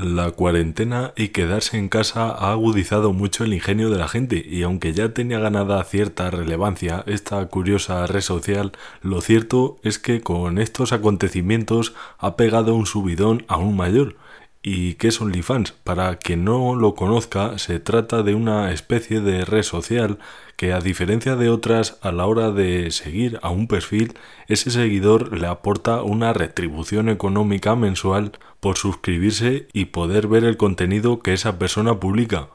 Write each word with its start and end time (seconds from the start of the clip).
La 0.00 0.30
cuarentena 0.30 1.12
y 1.16 1.30
quedarse 1.30 1.76
en 1.76 1.88
casa 1.88 2.28
ha 2.28 2.52
agudizado 2.52 3.12
mucho 3.12 3.42
el 3.42 3.52
ingenio 3.52 3.90
de 3.90 3.98
la 3.98 4.06
gente 4.06 4.40
y 4.48 4.62
aunque 4.62 4.92
ya 4.92 5.12
tenía 5.12 5.40
ganada 5.40 5.82
cierta 5.82 6.30
relevancia 6.30 7.02
esta 7.08 7.44
curiosa 7.46 8.06
red 8.06 8.20
social, 8.20 8.70
lo 9.02 9.20
cierto 9.20 9.80
es 9.82 9.98
que 9.98 10.20
con 10.20 10.58
estos 10.58 10.92
acontecimientos 10.92 11.94
ha 12.18 12.36
pegado 12.36 12.76
un 12.76 12.86
subidón 12.86 13.44
aún 13.48 13.76
mayor. 13.76 14.14
¿Y 14.62 14.94
qué 14.94 15.08
es 15.08 15.20
OnlyFans? 15.20 15.72
Para 15.72 16.14
quien 16.14 16.44
no 16.44 16.76
lo 16.76 16.94
conozca, 16.94 17.58
se 17.58 17.80
trata 17.80 18.22
de 18.22 18.36
una 18.36 18.70
especie 18.70 19.20
de 19.20 19.44
red 19.44 19.64
social 19.64 20.20
que 20.58 20.72
a 20.72 20.80
diferencia 20.80 21.36
de 21.36 21.50
otras, 21.50 21.98
a 22.02 22.10
la 22.10 22.26
hora 22.26 22.50
de 22.50 22.90
seguir 22.90 23.38
a 23.42 23.50
un 23.50 23.68
perfil, 23.68 24.14
ese 24.48 24.72
seguidor 24.72 25.38
le 25.38 25.46
aporta 25.46 26.02
una 26.02 26.32
retribución 26.32 27.08
económica 27.08 27.76
mensual 27.76 28.32
por 28.58 28.76
suscribirse 28.76 29.68
y 29.72 29.84
poder 29.84 30.26
ver 30.26 30.42
el 30.42 30.56
contenido 30.56 31.20
que 31.20 31.32
esa 31.32 31.60
persona 31.60 32.00
publica. 32.00 32.48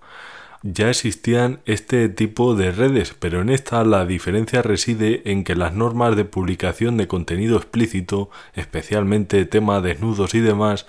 Ya 0.63 0.89
existían 0.89 1.61
este 1.63 2.09
tipo 2.09 2.55
de 2.55 2.73
redes, 2.73 3.15
pero 3.17 3.39
en 3.39 3.47
esta 3.49 3.85
la 3.85 4.05
diferencia 4.05 4.61
reside 4.61 5.21
en 5.31 5.45
que 5.45 5.55
las 5.55 5.73
normas 5.73 6.17
de 6.17 6.25
publicación 6.25 6.97
de 6.97 7.07
contenido 7.07 7.55
explícito, 7.55 8.29
especialmente 8.53 9.45
tema 9.45 9.79
desnudos 9.79 10.35
y 10.35 10.41
demás, 10.41 10.87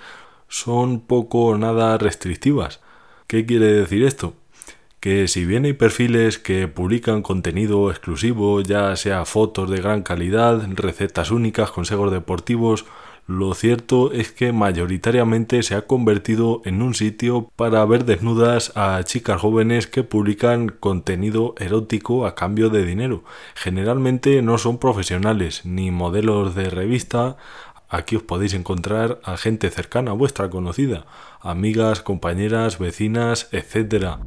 son 0.49 0.99
poco 0.99 1.45
o 1.45 1.57
nada 1.57 1.97
restrictivas. 1.97 2.81
¿Qué 3.27 3.45
quiere 3.45 3.67
decir 3.67 4.03
esto? 4.03 4.33
Que 5.05 5.27
si 5.27 5.45
bien 5.45 5.65
hay 5.65 5.73
perfiles 5.73 6.39
que 6.39 6.67
publican 6.67 7.21
contenido 7.21 7.91
exclusivo, 7.91 8.61
ya 8.61 8.95
sea 8.95 9.23
fotos 9.25 9.69
de 9.69 9.77
gran 9.77 10.01
calidad, 10.01 10.67
recetas 10.73 11.29
únicas, 11.29 11.69
consejos 11.69 12.11
deportivos, 12.11 12.85
lo 13.27 13.53
cierto 13.53 14.11
es 14.11 14.31
que 14.31 14.51
mayoritariamente 14.51 15.61
se 15.61 15.75
ha 15.75 15.83
convertido 15.83 16.63
en 16.65 16.81
un 16.81 16.95
sitio 16.95 17.51
para 17.55 17.85
ver 17.85 18.05
desnudas 18.05 18.75
a 18.75 18.99
chicas 19.03 19.39
jóvenes 19.39 19.85
que 19.85 20.03
publican 20.03 20.69
contenido 20.69 21.53
erótico 21.59 22.25
a 22.25 22.33
cambio 22.33 22.71
de 22.71 22.83
dinero. 22.83 23.23
Generalmente 23.53 24.41
no 24.41 24.57
son 24.57 24.79
profesionales 24.79 25.67
ni 25.67 25.91
modelos 25.91 26.55
de 26.55 26.71
revista. 26.71 27.37
Aquí 27.89 28.15
os 28.15 28.23
podéis 28.23 28.55
encontrar 28.55 29.19
a 29.23 29.37
gente 29.37 29.69
cercana 29.69 30.09
a 30.09 30.15
vuestra 30.15 30.49
conocida, 30.49 31.05
amigas, 31.41 32.01
compañeras, 32.01 32.79
vecinas, 32.79 33.49
etc. 33.51 34.17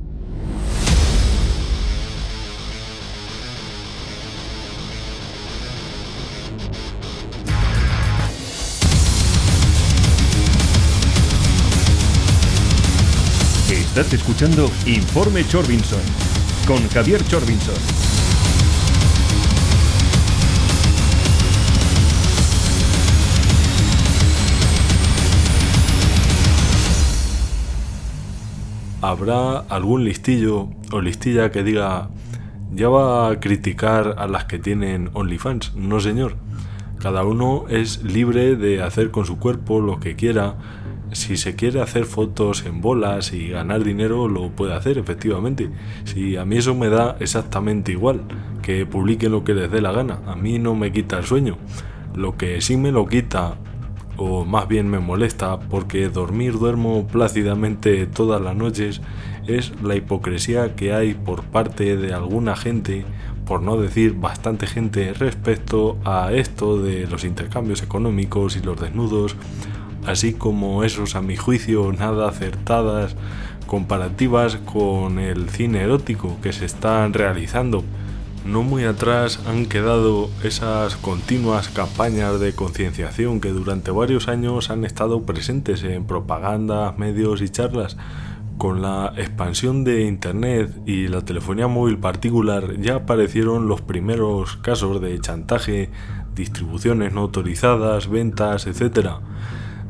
Estás 13.98 14.14
escuchando 14.14 14.70
Informe 14.86 15.44
Chorbinson 15.44 15.98
con 16.68 16.88
Javier 16.90 17.20
Chorbinson. 17.26 17.74
¿Habrá 29.02 29.58
algún 29.68 30.04
listillo 30.04 30.68
o 30.92 31.00
listilla 31.00 31.50
que 31.50 31.64
diga 31.64 32.08
ya 32.72 32.88
va 32.88 33.32
a 33.32 33.40
criticar 33.40 34.14
a 34.16 34.28
las 34.28 34.44
que 34.44 34.60
tienen 34.60 35.10
OnlyFans? 35.12 35.74
No, 35.74 35.98
señor. 35.98 36.36
Cada 37.00 37.24
uno 37.24 37.64
es 37.68 38.04
libre 38.04 38.54
de 38.54 38.80
hacer 38.80 39.10
con 39.10 39.24
su 39.26 39.40
cuerpo 39.40 39.80
lo 39.80 39.98
que 39.98 40.14
quiera 40.14 40.54
si 41.12 41.36
se 41.36 41.54
quiere 41.54 41.80
hacer 41.80 42.04
fotos 42.04 42.64
en 42.66 42.80
bolas 42.80 43.32
y 43.32 43.48
ganar 43.48 43.84
dinero, 43.84 44.28
lo 44.28 44.50
puede 44.50 44.74
hacer, 44.74 44.98
efectivamente. 44.98 45.70
Si 46.04 46.36
a 46.36 46.44
mí 46.44 46.56
eso 46.56 46.74
me 46.74 46.88
da 46.88 47.16
exactamente 47.20 47.92
igual, 47.92 48.22
que 48.62 48.86
publiquen 48.86 49.32
lo 49.32 49.44
que 49.44 49.54
les 49.54 49.70
dé 49.70 49.80
la 49.80 49.92
gana. 49.92 50.20
A 50.26 50.36
mí 50.36 50.58
no 50.58 50.74
me 50.74 50.92
quita 50.92 51.18
el 51.18 51.24
sueño. 51.24 51.56
Lo 52.14 52.36
que 52.36 52.60
sí 52.60 52.76
me 52.76 52.92
lo 52.92 53.06
quita, 53.06 53.56
o 54.16 54.44
más 54.44 54.68
bien 54.68 54.88
me 54.88 54.98
molesta, 54.98 55.58
porque 55.58 56.08
dormir 56.08 56.58
duermo 56.58 57.06
plácidamente 57.06 58.06
todas 58.06 58.40
las 58.40 58.56
noches, 58.56 59.00
es 59.46 59.72
la 59.82 59.96
hipocresía 59.96 60.76
que 60.76 60.92
hay 60.92 61.14
por 61.14 61.42
parte 61.44 61.96
de 61.96 62.12
alguna 62.12 62.54
gente, 62.54 63.04
por 63.46 63.62
no 63.62 63.78
decir 63.78 64.14
bastante 64.14 64.66
gente, 64.66 65.14
respecto 65.14 65.96
a 66.04 66.32
esto 66.32 66.82
de 66.82 67.06
los 67.06 67.24
intercambios 67.24 67.82
económicos 67.82 68.56
y 68.56 68.60
los 68.60 68.78
desnudos 68.78 69.36
así 70.08 70.32
como 70.32 70.84
esos 70.84 71.14
a 71.14 71.20
mi 71.20 71.36
juicio 71.36 71.92
nada 71.92 72.28
acertadas 72.28 73.14
comparativas 73.66 74.56
con 74.56 75.18
el 75.18 75.50
cine 75.50 75.82
erótico 75.82 76.38
que 76.42 76.54
se 76.54 76.64
están 76.64 77.12
realizando. 77.12 77.84
No 78.46 78.62
muy 78.62 78.84
atrás 78.84 79.40
han 79.46 79.66
quedado 79.66 80.30
esas 80.42 80.96
continuas 80.96 81.68
campañas 81.68 82.40
de 82.40 82.54
concienciación 82.54 83.40
que 83.40 83.50
durante 83.50 83.90
varios 83.90 84.28
años 84.28 84.70
han 84.70 84.86
estado 84.86 85.22
presentes 85.24 85.82
en 85.82 86.06
propaganda, 86.06 86.94
medios 86.96 87.42
y 87.42 87.50
charlas. 87.50 87.98
Con 88.56 88.80
la 88.80 89.12
expansión 89.18 89.84
de 89.84 90.04
Internet 90.06 90.74
y 90.86 91.08
la 91.08 91.20
telefonía 91.20 91.68
móvil 91.68 91.98
particular 91.98 92.80
ya 92.80 92.96
aparecieron 92.96 93.68
los 93.68 93.82
primeros 93.82 94.56
casos 94.56 95.02
de 95.02 95.20
chantaje, 95.20 95.90
distribuciones 96.34 97.12
no 97.12 97.20
autorizadas, 97.20 98.08
ventas, 98.08 98.66
etc 98.66 99.20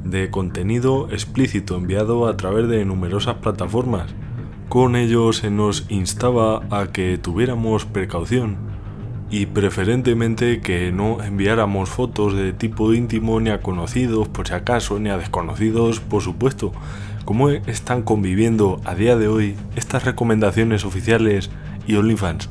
de 0.05 0.31
contenido 0.31 1.09
explícito 1.11 1.77
enviado 1.77 2.27
a 2.29 2.37
través 2.37 2.69
de 2.69 2.85
numerosas 2.85 3.37
plataformas. 3.37 4.15
Con 4.69 4.97
ello 4.97 5.33
se 5.33 5.51
nos 5.51 5.87
instaba 5.89 6.63
a 6.71 6.89
que 6.93 7.19
tuviéramos 7.19 7.85
precaución 7.85 8.57
y 9.31 9.47
preferentemente 9.47 10.61
que 10.61 10.91
no 10.93 11.23
enviáramos 11.23 11.89
fotos 11.89 12.35
de 12.35 12.53
tipo 12.53 12.95
íntimo 12.95 13.41
ni 13.41 13.51
a 13.51 13.61
conocidos 13.61 14.29
por 14.29 14.49
si 14.49 14.55
acaso 14.55 14.99
ni 14.99 15.11
a 15.11 15.19
desconocidos 15.19 16.01
por 16.01 16.23
supuesto. 16.23 16.73
¿Cómo 17.25 17.51
están 17.51 18.03
conviviendo 18.03 18.81
a 18.85 18.95
día 18.95 19.17
de 19.17 19.29
hoy 19.29 19.57
estas 19.77 20.05
recomendaciones 20.05 20.85
oficiales 20.85 21.51
y 21.87 21.97
OnlyFans? 21.97 22.49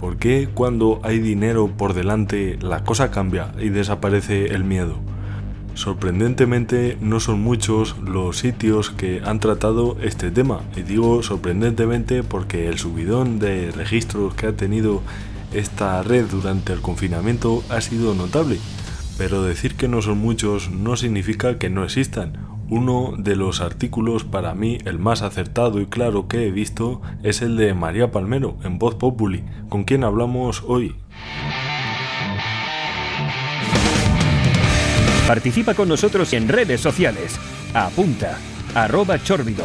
¿Por 0.00 0.16
qué 0.16 0.48
cuando 0.52 1.00
hay 1.04 1.20
dinero 1.20 1.68
por 1.68 1.94
delante 1.94 2.58
la 2.60 2.82
cosa 2.82 3.12
cambia 3.12 3.52
y 3.60 3.68
desaparece 3.68 4.46
el 4.46 4.64
miedo? 4.64 4.98
Sorprendentemente 5.74 6.98
no 7.00 7.18
son 7.18 7.40
muchos 7.40 7.96
los 7.98 8.38
sitios 8.38 8.90
que 8.90 9.22
han 9.24 9.40
tratado 9.40 9.96
este 10.02 10.30
tema. 10.30 10.60
Y 10.76 10.82
digo 10.82 11.22
sorprendentemente 11.22 12.22
porque 12.22 12.68
el 12.68 12.78
subidón 12.78 13.38
de 13.38 13.70
registros 13.70 14.34
que 14.34 14.46
ha 14.46 14.56
tenido 14.56 15.02
esta 15.52 16.02
red 16.02 16.26
durante 16.30 16.72
el 16.72 16.80
confinamiento 16.80 17.64
ha 17.68 17.80
sido 17.80 18.14
notable. 18.14 18.58
Pero 19.18 19.42
decir 19.42 19.74
que 19.74 19.88
no 19.88 20.02
son 20.02 20.18
muchos 20.18 20.70
no 20.70 20.96
significa 20.96 21.58
que 21.58 21.70
no 21.70 21.84
existan. 21.84 22.52
Uno 22.68 23.14
de 23.18 23.36
los 23.36 23.60
artículos 23.60 24.24
para 24.24 24.54
mí 24.54 24.78
el 24.84 24.98
más 24.98 25.22
acertado 25.22 25.80
y 25.80 25.86
claro 25.86 26.28
que 26.28 26.46
he 26.46 26.50
visto 26.50 27.02
es 27.22 27.42
el 27.42 27.56
de 27.56 27.74
María 27.74 28.10
Palmero 28.10 28.56
en 28.64 28.78
Voz 28.78 28.94
Populi, 28.94 29.44
con 29.68 29.84
quien 29.84 30.04
hablamos 30.04 30.62
hoy. 30.66 30.94
Participa 35.32 35.72
con 35.72 35.88
nosotros 35.88 36.34
en 36.34 36.46
redes 36.46 36.82
sociales. 36.82 37.40
Apunta, 37.72 38.38
arroba 38.74 39.18
chórbido. 39.18 39.64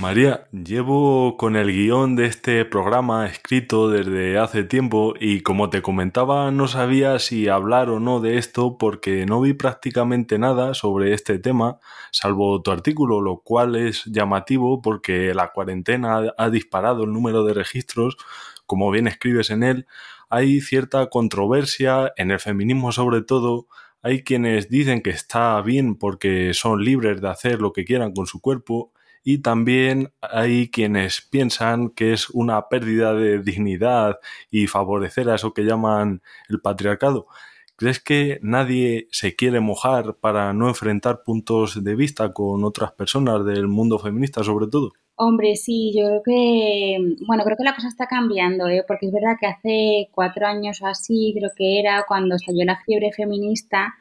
María, 0.00 0.46
llevo 0.52 1.36
con 1.36 1.56
el 1.56 1.72
guion 1.72 2.14
de 2.14 2.26
este 2.26 2.64
programa 2.64 3.26
escrito 3.26 3.90
desde 3.90 4.38
hace 4.38 4.62
tiempo 4.62 5.14
y 5.18 5.40
como 5.40 5.68
te 5.68 5.82
comentaba 5.82 6.52
no 6.52 6.68
sabía 6.68 7.18
si 7.18 7.48
hablar 7.48 7.90
o 7.90 7.98
no 7.98 8.20
de 8.20 8.38
esto 8.38 8.78
porque 8.78 9.26
no 9.26 9.40
vi 9.40 9.52
prácticamente 9.52 10.38
nada 10.38 10.72
sobre 10.72 11.12
este 11.12 11.40
tema, 11.40 11.80
salvo 12.12 12.62
tu 12.62 12.70
artículo, 12.70 13.20
lo 13.20 13.38
cual 13.38 13.74
es 13.74 14.04
llamativo 14.04 14.80
porque 14.80 15.34
la 15.34 15.48
cuarentena 15.48 16.22
ha 16.38 16.50
disparado 16.50 17.02
el 17.02 17.12
número 17.12 17.42
de 17.42 17.54
registros, 17.54 18.16
como 18.64 18.92
bien 18.92 19.08
escribes 19.08 19.50
en 19.50 19.64
él, 19.64 19.86
hay 20.34 20.60
cierta 20.60 21.06
controversia 21.10 22.12
en 22.16 22.32
el 22.32 22.40
feminismo 22.40 22.90
sobre 22.90 23.22
todo. 23.22 23.68
Hay 24.02 24.24
quienes 24.24 24.68
dicen 24.68 25.00
que 25.00 25.10
está 25.10 25.62
bien 25.62 25.94
porque 25.94 26.52
son 26.54 26.84
libres 26.84 27.20
de 27.20 27.28
hacer 27.28 27.60
lo 27.60 27.72
que 27.72 27.84
quieran 27.84 28.12
con 28.12 28.26
su 28.26 28.40
cuerpo 28.40 28.92
y 29.22 29.38
también 29.38 30.12
hay 30.20 30.70
quienes 30.70 31.20
piensan 31.20 31.90
que 31.90 32.12
es 32.12 32.30
una 32.30 32.68
pérdida 32.68 33.14
de 33.14 33.38
dignidad 33.42 34.18
y 34.50 34.66
favorecer 34.66 35.30
a 35.30 35.36
eso 35.36 35.54
que 35.54 35.62
llaman 35.62 36.20
el 36.48 36.60
patriarcado. 36.60 37.28
¿Crees 37.76 38.00
que 38.00 38.40
nadie 38.42 39.06
se 39.12 39.36
quiere 39.36 39.60
mojar 39.60 40.16
para 40.16 40.52
no 40.52 40.68
enfrentar 40.68 41.22
puntos 41.24 41.84
de 41.84 41.94
vista 41.94 42.32
con 42.32 42.64
otras 42.64 42.90
personas 42.92 43.44
del 43.44 43.68
mundo 43.68 44.00
feminista 44.00 44.42
sobre 44.42 44.66
todo? 44.66 44.92
Hombre, 45.16 45.54
sí, 45.54 45.92
yo 45.96 46.08
creo 46.08 46.22
que, 46.24 47.16
bueno, 47.26 47.44
creo 47.44 47.56
que 47.56 47.62
la 47.62 47.74
cosa 47.74 47.86
está 47.86 48.06
cambiando, 48.06 48.68
¿eh? 48.68 48.84
porque 48.86 49.06
es 49.06 49.12
verdad 49.12 49.36
que 49.38 49.46
hace 49.46 50.08
cuatro 50.12 50.46
años 50.46 50.82
o 50.82 50.86
así, 50.86 51.32
creo 51.38 51.50
que 51.56 51.78
era 51.78 52.04
cuando 52.08 52.34
estalló 52.34 52.64
la 52.64 52.80
fiebre 52.84 53.12
feminista, 53.12 53.94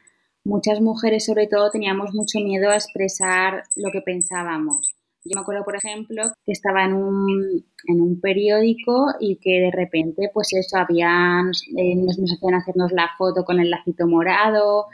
muchas 0.43 0.81
mujeres 0.81 1.25
sobre 1.25 1.45
todo 1.47 1.69
teníamos 1.69 2.13
mucho 2.13 2.39
miedo 2.39 2.69
a 2.71 2.75
expresar 2.75 3.63
lo 3.75 3.91
que 3.91 4.01
pensábamos. 4.01 4.95
Yo 5.23 5.31
me 5.35 5.41
acuerdo, 5.41 5.63
por 5.63 5.75
ejemplo, 5.75 6.33
que 6.45 6.51
estaba 6.51 6.83
en 6.83 6.93
un, 6.93 7.63
en 7.87 8.01
un 8.01 8.19
periódico 8.19 9.13
y 9.19 9.37
que 9.37 9.61
de 9.61 9.71
repente, 9.71 10.29
pues 10.33 10.51
eso, 10.53 10.77
habían, 10.77 11.51
eh, 11.77 11.95
nos, 11.95 12.17
hacían 12.17 12.55
hacernos 12.55 12.91
la 12.91 13.09
foto 13.17 13.45
con 13.45 13.59
el 13.59 13.69
lacito 13.69 14.07
morado, 14.07 14.87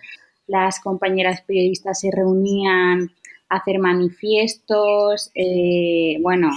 las 0.48 0.82
compañeras 0.82 1.42
periodistas 1.42 2.02
se 2.02 2.12
reunían 2.12 3.10
hacer 3.50 3.80
manifiestos, 3.80 5.32
eh, 5.36 6.18
bueno, 6.22 6.50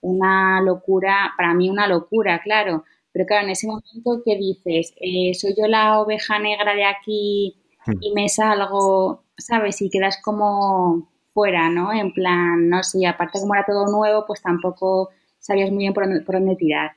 una 0.00 0.60
locura, 0.62 1.32
para 1.36 1.54
mí 1.54 1.68
una 1.70 1.86
locura, 1.86 2.40
claro, 2.42 2.84
pero 3.12 3.26
claro, 3.26 3.44
en 3.44 3.50
ese 3.50 3.66
momento 3.66 4.22
que 4.24 4.36
dices, 4.36 4.94
eh, 5.00 5.34
soy 5.34 5.54
yo 5.56 5.66
la 5.66 6.00
oveja 6.00 6.38
negra 6.38 6.74
de 6.74 6.84
aquí 6.84 7.56
hmm. 7.86 7.92
y 8.00 8.12
me 8.12 8.28
salgo, 8.28 9.24
¿sabes? 9.36 9.82
Y 9.82 9.90
quedas 9.90 10.20
como 10.22 11.08
fuera, 11.32 11.68
¿no? 11.70 11.92
En 11.92 12.12
plan, 12.12 12.68
no 12.68 12.82
sé, 12.82 13.06
aparte 13.06 13.40
como 13.40 13.54
era 13.54 13.64
todo 13.66 13.90
nuevo, 13.90 14.24
pues 14.26 14.42
tampoco 14.42 15.10
sabías 15.38 15.70
muy 15.70 15.84
bien 15.84 15.94
por 15.94 16.04
dónde, 16.04 16.56
tirar. 16.56 16.92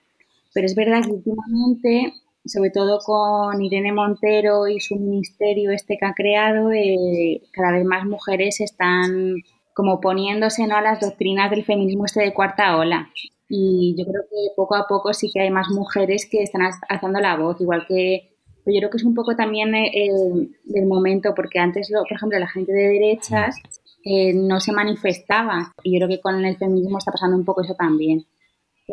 Pero 0.53 0.65
es 0.65 0.75
verdad 0.75 1.03
que 1.03 1.11
últimamente, 1.11 2.13
sobre 2.45 2.71
todo 2.71 2.99
con 2.99 3.61
Irene 3.61 3.91
Montero 3.91 4.67
y 4.67 4.79
su 4.79 4.95
ministerio 4.95 5.71
este 5.71 5.97
que 5.97 6.05
ha 6.05 6.13
creado, 6.13 6.71
eh, 6.71 7.41
cada 7.51 7.71
vez 7.71 7.85
más 7.85 8.05
mujeres 8.05 8.61
están 8.61 9.35
como 9.73 10.01
poniéndose 10.01 10.67
¿no? 10.67 10.75
a 10.75 10.81
las 10.81 10.99
doctrinas 10.99 11.49
del 11.51 11.63
feminismo 11.63 12.05
este 12.05 12.21
de 12.21 12.33
cuarta 12.33 12.77
ola. 12.77 13.09
Y 13.47 13.95
yo 13.97 14.05
creo 14.05 14.23
que 14.23 14.53
poco 14.55 14.75
a 14.75 14.87
poco 14.87 15.13
sí 15.13 15.29
que 15.33 15.41
hay 15.41 15.49
más 15.49 15.69
mujeres 15.69 16.27
que 16.29 16.41
están 16.41 16.61
alzando 16.89 17.19
la 17.19 17.35
voz, 17.37 17.59
igual 17.59 17.85
que 17.87 18.31
yo 18.65 18.79
creo 18.79 18.89
que 18.89 18.97
es 18.97 19.03
un 19.03 19.15
poco 19.15 19.35
también 19.35 19.73
el 19.73 19.91
eh, 19.93 20.49
del 20.65 20.85
momento, 20.85 21.33
porque 21.35 21.59
antes, 21.59 21.91
por 21.91 22.11
ejemplo, 22.11 22.37
la 22.37 22.47
gente 22.47 22.71
de 22.71 22.89
derechas 22.89 23.55
eh, 24.03 24.33
no 24.33 24.59
se 24.59 24.71
manifestaba. 24.71 25.73
Y 25.83 25.93
yo 25.93 26.05
creo 26.05 26.17
que 26.17 26.21
con 26.21 26.45
el 26.45 26.57
feminismo 26.57 26.97
está 26.97 27.11
pasando 27.11 27.37
un 27.37 27.45
poco 27.45 27.61
eso 27.61 27.75
también. 27.75 28.25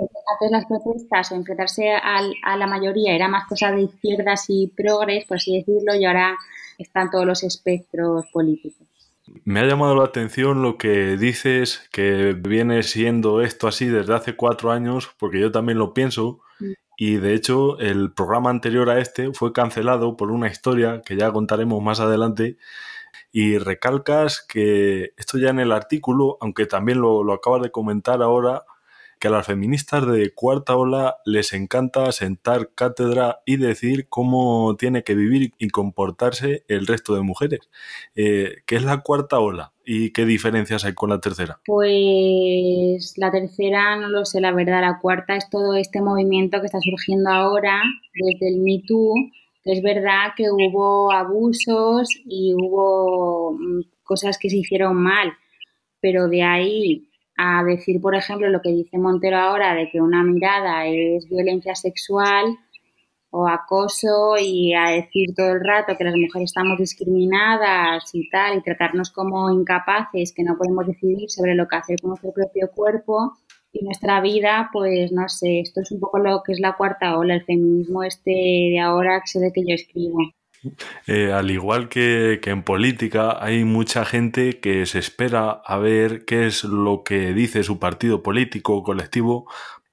Antes 0.01 0.51
las 0.51 0.67
protestas 0.67 1.33
o 1.33 1.35
enfrentarse 1.35 1.93
a 1.93 2.57
la 2.57 2.67
mayoría 2.67 3.15
era 3.15 3.29
más 3.29 3.47
cosa 3.49 3.73
de 3.73 3.83
izquierdas 3.83 4.45
y 4.49 4.69
progres, 4.69 5.25
por 5.27 5.37
así 5.37 5.57
decirlo, 5.57 5.95
y 5.95 6.05
ahora 6.05 6.37
están 6.79 7.11
todos 7.11 7.27
los 7.27 7.43
espectros 7.43 8.27
políticos. 8.33 8.87
Me 9.45 9.61
ha 9.61 9.65
llamado 9.67 9.95
la 9.95 10.05
atención 10.05 10.63
lo 10.63 10.79
que 10.79 11.17
dices 11.17 11.89
que 11.93 12.33
viene 12.33 12.83
siendo 12.83 13.43
esto 13.43 13.69
así 13.69 13.87
desde 13.87 14.15
hace 14.15 14.37
cuatro 14.37 14.71
años, 14.71 15.11
porque 15.19 15.41
yo 15.41 15.53
también 15.53 15.79
lo 15.79 15.93
pienso. 15.93 16.41
Mm. 16.61 16.73
Y 16.97 17.15
de 17.17 17.35
hecho, 17.35 17.79
el 17.79 18.13
programa 18.13 18.51
anterior 18.51 18.89
a 18.91 19.01
este 19.01 19.33
fue 19.33 19.53
cancelado 19.53 20.17
por 20.17 20.31
una 20.31 20.49
historia 20.49 21.03
que 21.05 21.17
ya 21.17 21.31
contaremos 21.33 21.83
más 21.83 22.01
adelante, 22.01 22.57
y 23.31 23.59
recalcas 23.59 24.41
que 24.41 25.13
esto 25.17 25.39
ya 25.39 25.51
en 25.51 25.61
el 25.61 25.73
artículo, 25.73 26.39
aunque 26.41 26.67
también 26.67 27.01
lo, 27.01 27.23
lo 27.23 27.35
acabas 27.35 27.63
de 27.63 27.71
comentar 27.71 28.23
ahora, 28.23 28.65
que 29.19 29.29
a 29.29 29.31
las 29.31 29.47
feministas 29.47 30.07
de 30.07 30.33
cuarta 30.35 30.77
ola 30.77 31.17
les 31.25 31.53
encanta 31.53 32.11
sentar 32.13 32.71
cátedra 32.75 33.41
y 33.45 33.57
decir 33.57 34.09
cómo 34.09 34.77
tiene 34.77 35.03
que 35.05 35.15
vivir 35.15 35.53
y 35.59 35.69
comportarse 35.69 36.65
el 36.69 36.87
resto 36.87 37.15
de 37.15 37.23
mujeres. 37.23 37.61
Eh, 38.15 38.63
¿Qué 38.67 38.77
es 38.77 38.85
la 38.85 38.99
cuarta 38.99 39.39
ola 39.39 39.73
y 39.85 40.13
qué 40.13 40.25
diferencias 40.25 40.85
hay 40.85 40.95
con 40.95 41.11
la 41.11 41.21
tercera? 41.21 41.61
Pues 41.67 43.15
la 43.17 43.31
tercera 43.31 43.97
no 43.97 44.09
lo 44.09 44.25
sé, 44.25 44.41
la 44.41 44.53
verdad. 44.53 44.81
La 44.81 44.99
cuarta 45.01 45.37
es 45.37 45.49
todo 45.51 45.75
este 45.75 46.01
movimiento 46.01 46.61
que 46.61 46.67
está 46.67 46.81
surgiendo 46.81 47.31
ahora 47.31 47.83
desde 48.15 48.49
el 48.49 48.61
Me 48.61 48.83
Too 48.87 49.15
es 49.69 49.83
verdad 49.83 50.33
que 50.35 50.51
hubo 50.51 51.13
abusos 51.13 52.09
y 52.25 52.55
hubo 52.55 53.53
mm, 53.53 53.81
cosas 54.03 54.39
que 54.39 54.49
se 54.49 54.57
hicieron 54.57 54.97
mal, 54.97 55.33
pero 56.01 56.29
de 56.29 56.43
ahí 56.43 57.08
a 57.39 57.65
decir, 57.65 58.01
por 58.01 58.15
ejemplo, 58.15 58.49
lo 58.49 58.61
que 58.61 58.71
dice 58.71 58.99
Montero 58.99 59.39
ahora 59.39 59.75
de 59.75 59.89
que 59.91 60.01
una 60.01 60.23
mirada 60.23 60.87
es 60.87 61.29
violencia 61.29 61.75
sexual 61.75 62.59
o 63.31 63.49
acoso 63.49 64.37
y 64.41 64.75
a 64.75 64.91
decir 64.91 65.35
todo 65.37 65.53
el 65.53 65.65
rato 65.65 65.97
que 65.97 66.05
las 66.05 66.17
mujeres 66.17 66.51
estamos 66.51 66.79
discriminadas 66.79 68.11
y 68.15 68.29
tal 68.31 68.59
y 68.59 68.63
tratarnos 68.63 69.11
como 69.11 69.51
incapaces, 69.51 70.33
que 70.35 70.43
no 70.43 70.57
podemos 70.59 70.87
decidir 70.87 71.31
sobre 71.31 71.55
lo 71.55 71.69
que 71.69 71.77
hacer 71.77 72.01
con 72.01 72.11
nuestro 72.11 72.33
propio 72.33 72.71
cuerpo, 72.75 73.35
y 73.73 73.85
nuestra 73.85 74.21
vida, 74.21 74.71
pues 74.73 75.13
no 75.13 75.29
sé, 75.29 75.61
esto 75.61 75.81
es 75.81 75.91
un 75.93 76.01
poco 76.01 76.19
lo 76.19 76.43
que 76.43 76.53
es 76.53 76.61
la 76.61 76.77
cuarta 76.77 77.19
ola, 77.19 77.35
el 77.35 77.45
feminismo 77.45 78.03
este 78.03 78.31
de 78.31 78.81
ahora 78.81 79.21
que 79.21 79.29
sé 79.29 79.41
de 79.41 79.53
que 79.53 79.63
yo 79.67 79.75
escribo. 79.75 80.19
Eh, 81.07 81.33
al 81.33 81.51
igual 81.51 81.89
que, 81.89 82.41
en 82.45 82.63
política, 82.63 83.43
hay 83.43 83.65
mucha 83.65 84.05
gente 84.05 84.61
que 84.61 84.87
se 84.87 84.99
espera 84.99 85.51
a 85.51 85.79
ver 85.79 86.25
qué 86.25 86.47
es 86.47 86.65
lo 86.65 87.05
que 87.05 87.33
dice 87.33 87.63
su 87.63 87.79
partido 87.79 88.23
político 88.23 88.77
o 88.77 88.83
colectivo. 88.83 89.47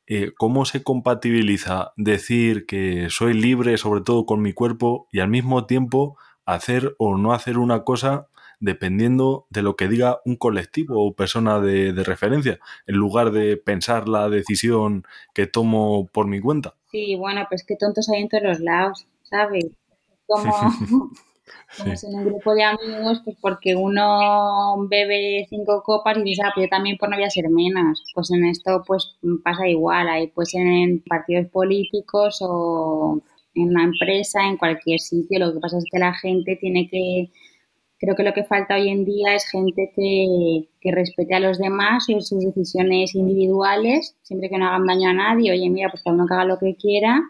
Eh, 0.08 0.32
¿Cómo 0.38 0.66
se 0.66 0.84
compatibiliza 0.84 1.94
decir 1.98 2.66
que 2.66 3.08
soy 3.10 3.34
libre, 3.34 3.78
sobre 3.78 4.02
todo 4.02 4.26
con 4.26 4.42
mi 4.42 4.54
cuerpo, 4.54 5.08
y 5.12 5.20
al 5.20 5.30
mismo 5.30 5.66
tiempo 5.66 6.18
hacer 6.46 6.96
o 7.00 7.18
no 7.18 7.34
hacer 7.34 7.58
una 7.58 7.84
cosa 7.84 8.28
dependiendo 8.60 9.46
de 9.50 9.62
lo 9.62 9.76
que 9.76 9.88
diga 9.88 10.22
un 10.26 10.38
colectivo 10.38 11.06
o 11.06 11.14
persona 11.14 11.60
de, 11.60 11.92
referencia, 12.04 12.60
en 12.88 12.96
lugar 12.96 13.32
de 13.32 13.58
pensar 13.58 14.08
la 14.08 14.30
decisión 14.30 15.04
que 15.34 15.48
tomo 15.48 16.08
por 16.12 16.28
mi 16.28 16.40
cuenta. 16.40 16.74
Sí, 16.92 17.16
bueno, 17.16 17.46
pues 17.50 17.64
qué 17.64 17.76
tontos 17.76 18.10
hay 18.10 18.22
en 18.22 18.30
todos 18.30 18.44
los 18.44 18.60
lados, 18.60 19.08
¿sabes? 19.24 19.66
Como, 20.28 20.54
en 21.86 22.16
un 22.16 22.26
grupo 22.26 22.54
de 22.54 22.64
amigos, 22.64 23.22
pues 23.24 23.38
porque 23.42 23.76
uno 23.76 24.88
bebe 24.90 25.46
cinco 25.50 25.84
copas 25.84 26.18
y 26.18 26.24
dice, 26.24 26.42
ah, 26.44 26.52
pues 26.54 26.66
yo 26.66 26.70
también 26.70 26.98
pues 26.98 27.10
no 27.10 27.18
voy 27.18 27.26
a 27.26 27.30
ser 27.30 27.50
menos. 27.50 28.04
Pues 28.14 28.32
en 28.32 28.46
esto 28.46 28.84
pues 28.86 29.18
pasa 29.44 29.68
igual, 29.68 30.08
hay 30.10 30.28
pues 30.28 30.54
en 30.56 31.04
partidos 31.08 31.48
políticos 31.52 32.40
o 32.42 33.22
en 33.54 33.70
una 33.70 33.84
empresa, 33.84 34.46
en 34.46 34.58
cualquier 34.58 35.00
sitio, 35.00 35.40
lo 35.40 35.54
que 35.54 35.60
pasa 35.60 35.78
es 35.78 35.86
que 35.90 36.00
la 36.00 36.14
gente 36.14 36.58
tiene 36.58 36.88
que 36.90 37.30
Creo 37.98 38.16
que 38.16 38.24
lo 38.24 38.34
que 38.34 38.44
falta 38.44 38.76
hoy 38.76 38.90
en 38.90 39.06
día 39.06 39.36
es 39.36 39.50
gente 39.50 39.92
que, 39.96 40.92
respete 40.92 41.34
a 41.34 41.40
los 41.40 41.58
demás 41.58 42.08
y 42.10 42.22
sus 42.22 42.46
decisiones 42.46 43.16
individuales, 43.16 44.16
siempre 44.22 44.50
que 44.50 44.58
no 44.58 44.68
hagan 44.68 44.86
daño 44.86 45.10
a 45.10 45.14
nadie. 45.14 45.52
Oye, 45.52 45.70
mira, 45.70 45.90
pues 45.90 46.04
cada 46.04 46.16
uno 46.16 46.28
que 46.28 46.34
haga 46.34 46.46
lo 46.46 46.60
que 46.60 46.76
quiera 46.76 47.24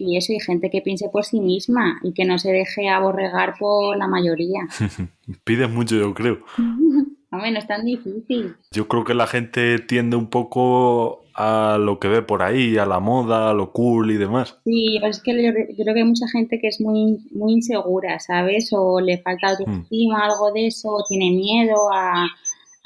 y 0.00 0.16
eso, 0.16 0.32
y 0.32 0.40
gente 0.40 0.70
que 0.70 0.80
piense 0.80 1.08
por 1.08 1.24
sí 1.24 1.40
misma 1.40 2.00
y 2.02 2.12
que 2.12 2.24
no 2.24 2.38
se 2.38 2.50
deje 2.50 2.88
aborregar 2.88 3.54
por 3.58 3.96
la 3.96 4.08
mayoría. 4.08 4.60
Pides 5.44 5.70
mucho, 5.70 5.96
yo 5.96 6.14
creo. 6.14 6.38
Hombre, 7.32 7.52
no 7.52 7.58
es 7.60 7.66
tan 7.66 7.84
difícil. 7.84 8.56
Yo 8.72 8.88
creo 8.88 9.04
que 9.04 9.14
la 9.14 9.28
gente 9.28 9.78
tiende 9.78 10.16
un 10.16 10.30
poco 10.30 11.22
a 11.34 11.78
lo 11.78 12.00
que 12.00 12.08
ve 12.08 12.22
por 12.22 12.42
ahí, 12.42 12.76
a 12.76 12.86
la 12.86 12.98
moda, 12.98 13.50
a 13.50 13.54
lo 13.54 13.72
cool 13.72 14.10
y 14.10 14.16
demás. 14.16 14.58
Sí, 14.64 14.98
es 15.02 15.22
que 15.22 15.32
yo, 15.42 15.52
creo 15.52 15.94
que 15.94 16.00
hay 16.00 16.06
mucha 16.06 16.26
gente 16.28 16.58
que 16.58 16.68
es 16.68 16.80
muy, 16.80 17.18
muy 17.30 17.52
insegura, 17.54 18.18
¿sabes? 18.18 18.70
O 18.72 19.00
le 19.00 19.18
falta 19.18 19.46
hmm. 19.46 19.50
autoestima, 19.50 20.26
algo 20.26 20.52
de 20.52 20.66
eso, 20.66 20.88
o 20.90 21.04
tiene 21.08 21.30
miedo 21.30 21.76
a, 21.92 22.26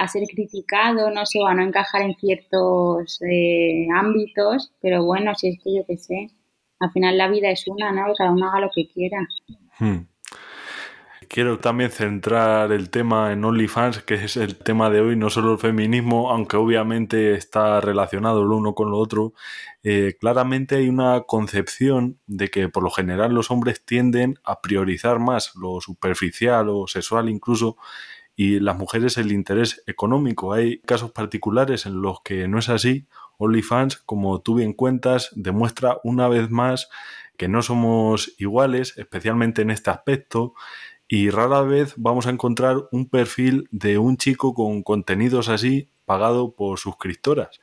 ser 0.08 0.24
criticado, 0.24 1.10
no 1.10 1.24
sé, 1.24 1.40
o 1.40 1.46
a 1.46 1.54
no 1.54 1.62
encajar 1.62 2.02
en 2.02 2.14
ciertos 2.16 3.18
eh, 3.22 3.86
ámbitos, 3.96 4.72
pero 4.82 5.02
bueno, 5.02 5.34
si 5.34 5.48
es 5.48 5.58
que 5.64 5.74
yo 5.74 5.82
qué 5.86 5.96
sé, 5.96 6.30
al 6.84 6.92
final 6.92 7.16
la 7.16 7.28
vida 7.28 7.50
es 7.50 7.66
una, 7.66 7.92
¿no? 7.92 8.12
Cada 8.14 8.30
uno 8.30 8.48
haga 8.48 8.60
lo 8.60 8.70
que 8.74 8.86
quiera. 8.88 9.26
Hmm. 9.78 10.06
Quiero 11.28 11.58
también 11.58 11.90
centrar 11.90 12.70
el 12.70 12.90
tema 12.90 13.32
en 13.32 13.44
OnlyFans, 13.44 14.02
que 14.02 14.14
es 14.14 14.36
el 14.36 14.56
tema 14.56 14.90
de 14.90 15.00
hoy, 15.00 15.16
no 15.16 15.30
solo 15.30 15.52
el 15.52 15.58
feminismo, 15.58 16.30
aunque 16.30 16.56
obviamente 16.56 17.34
está 17.34 17.80
relacionado 17.80 18.42
el 18.42 18.50
uno 18.50 18.74
con 18.74 18.90
lo 18.90 18.98
otro. 18.98 19.32
Eh, 19.82 20.16
claramente 20.20 20.76
hay 20.76 20.88
una 20.88 21.22
concepción 21.22 22.20
de 22.26 22.50
que 22.50 22.68
por 22.68 22.82
lo 22.82 22.90
general 22.90 23.32
los 23.34 23.50
hombres 23.50 23.84
tienden 23.84 24.38
a 24.44 24.60
priorizar 24.60 25.18
más 25.18 25.56
lo 25.56 25.80
superficial 25.80 26.68
o 26.68 26.86
sexual 26.86 27.28
incluso 27.28 27.78
y 28.36 28.60
las 28.60 28.76
mujeres 28.76 29.16
el 29.16 29.32
interés 29.32 29.82
económico. 29.86 30.52
Hay 30.52 30.80
casos 30.80 31.12
particulares 31.12 31.86
en 31.86 32.02
los 32.02 32.20
que 32.22 32.48
no 32.48 32.58
es 32.58 32.68
así. 32.68 33.06
OnlyFans, 33.38 33.96
como 33.96 34.40
tú 34.40 34.56
bien 34.56 34.72
cuentas, 34.72 35.30
demuestra 35.34 35.98
una 36.04 36.28
vez 36.28 36.50
más 36.50 36.88
que 37.36 37.48
no 37.48 37.62
somos 37.62 38.34
iguales, 38.38 38.94
especialmente 38.96 39.62
en 39.62 39.70
este 39.70 39.90
aspecto, 39.90 40.54
y 41.08 41.30
rara 41.30 41.62
vez 41.62 41.94
vamos 41.96 42.26
a 42.26 42.30
encontrar 42.30 42.88
un 42.90 43.08
perfil 43.08 43.68
de 43.70 43.98
un 43.98 44.16
chico 44.16 44.54
con 44.54 44.82
contenidos 44.82 45.48
así 45.48 45.90
pagado 46.04 46.54
por 46.54 46.78
suscriptoras. 46.78 47.60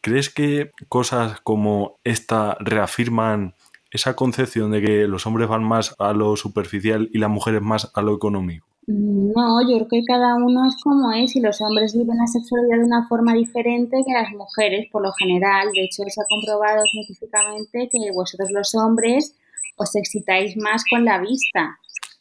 ¿Crees 0.00 0.30
que 0.30 0.70
cosas 0.88 1.40
como 1.40 1.98
esta 2.04 2.56
reafirman 2.60 3.54
esa 3.90 4.14
concepción 4.14 4.70
de 4.70 4.80
que 4.80 5.08
los 5.08 5.26
hombres 5.26 5.48
van 5.48 5.64
más 5.64 5.94
a 5.98 6.12
lo 6.12 6.36
superficial 6.36 7.10
y 7.12 7.18
las 7.18 7.30
mujeres 7.30 7.62
más 7.62 7.90
a 7.94 8.02
lo 8.02 8.14
económico? 8.14 8.67
No, 8.88 9.60
yo 9.68 9.76
creo 9.76 9.88
que 9.88 10.04
cada 10.04 10.34
uno 10.36 10.66
es 10.66 10.76
como 10.82 11.12
es 11.12 11.36
y 11.36 11.40
los 11.40 11.60
hombres 11.60 11.94
viven 11.94 12.16
la 12.16 12.26
sexualidad 12.26 12.78
de 12.78 12.84
una 12.84 13.06
forma 13.06 13.34
diferente 13.34 14.02
que 14.04 14.12
las 14.12 14.32
mujeres, 14.32 14.88
por 14.90 15.02
lo 15.02 15.12
general. 15.12 15.68
De 15.72 15.84
hecho, 15.84 16.02
se 16.08 16.20
ha 16.20 16.24
comprobado 16.28 16.82
científicamente 16.90 17.88
que 17.92 18.12
vosotros 18.14 18.50
los 18.50 18.74
hombres 18.74 19.36
os 19.76 19.94
excitáis 19.94 20.56
más 20.56 20.82
con 20.90 21.04
la 21.04 21.20
vista 21.20 21.78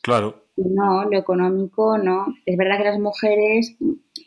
Claro. 0.08 0.42
No, 0.56 1.04
lo 1.04 1.18
económico 1.18 1.98
no. 1.98 2.28
Es 2.46 2.58
verdad 2.58 2.78
que 2.78 2.86
las 2.86 2.98
mujeres, 3.00 3.76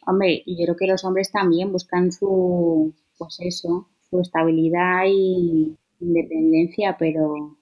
hombre, 0.07 0.43
y 0.45 0.61
yo 0.61 0.67
creo 0.67 0.77
que 0.77 0.87
los 0.87 1.05
hombres 1.07 1.33
también 1.33 1.73
buscan 1.73 2.13
su, 2.13 2.95
pues 3.17 3.39
eso, 3.41 3.89
su 4.11 4.21
estabilidad 4.21 5.05
y 5.07 5.75
independencia, 6.01 6.97
pero, 6.99 7.57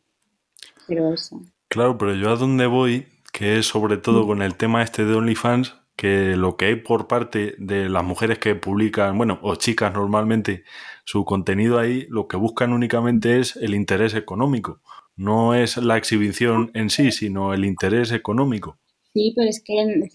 pero 0.88 1.14
eso. 1.14 1.40
Claro, 1.68 1.96
pero 1.96 2.16
yo 2.16 2.30
a 2.30 2.36
dónde 2.36 2.66
voy, 2.66 3.06
que 3.32 3.58
es 3.58 3.66
sobre 3.66 3.96
todo 3.96 4.26
con 4.26 4.42
el 4.42 4.54
tema 4.56 4.82
este 4.82 5.04
de 5.04 5.14
OnlyFans, 5.14 5.76
que 5.96 6.36
lo 6.36 6.56
que 6.56 6.66
hay 6.66 6.76
por 6.76 7.08
parte 7.08 7.56
de 7.58 7.88
las 7.88 8.04
mujeres 8.04 8.38
que 8.38 8.54
publican, 8.54 9.16
bueno, 9.18 9.40
o 9.42 9.56
chicas 9.56 9.92
normalmente, 9.92 10.62
su 11.04 11.24
contenido 11.24 11.78
ahí, 11.78 12.06
lo 12.08 12.28
que 12.28 12.36
buscan 12.36 12.72
únicamente 12.72 13.40
es 13.40 13.56
el 13.56 13.74
interés 13.74 14.14
económico. 14.14 14.80
No 15.16 15.54
es 15.54 15.76
la 15.76 15.96
exhibición 15.96 16.70
en 16.74 16.90
sí, 16.90 17.10
sino 17.10 17.52
el 17.52 17.64
interés 17.64 18.12
económico. 18.12 18.78
Sí, 19.12 19.32
pero 19.34 19.48
es 19.48 19.60
que, 19.64 19.74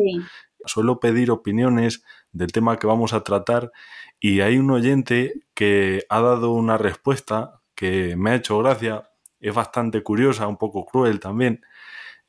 Suelo 0.64 1.02
pedir 1.02 1.30
opiniones 1.30 2.06
del 2.32 2.54
tema 2.54 2.80
que 2.80 2.88
vamos 2.88 3.12
a 3.12 3.26
tratar 3.26 3.74
y 4.18 4.40
hay 4.40 4.58
un 4.58 4.72
oyente 4.72 5.44
que 5.56 6.06
ha 6.08 6.22
dado 6.22 6.54
una 6.54 6.78
respuesta 6.78 7.58
que 7.82 8.16
me 8.16 8.30
ha 8.30 8.36
hecho 8.36 8.60
gracia, 8.60 9.10
es 9.40 9.56
bastante 9.56 10.04
curiosa, 10.04 10.48
un 10.48 10.58
poco 10.58 10.86
cruel 10.86 11.20
también 11.20 11.62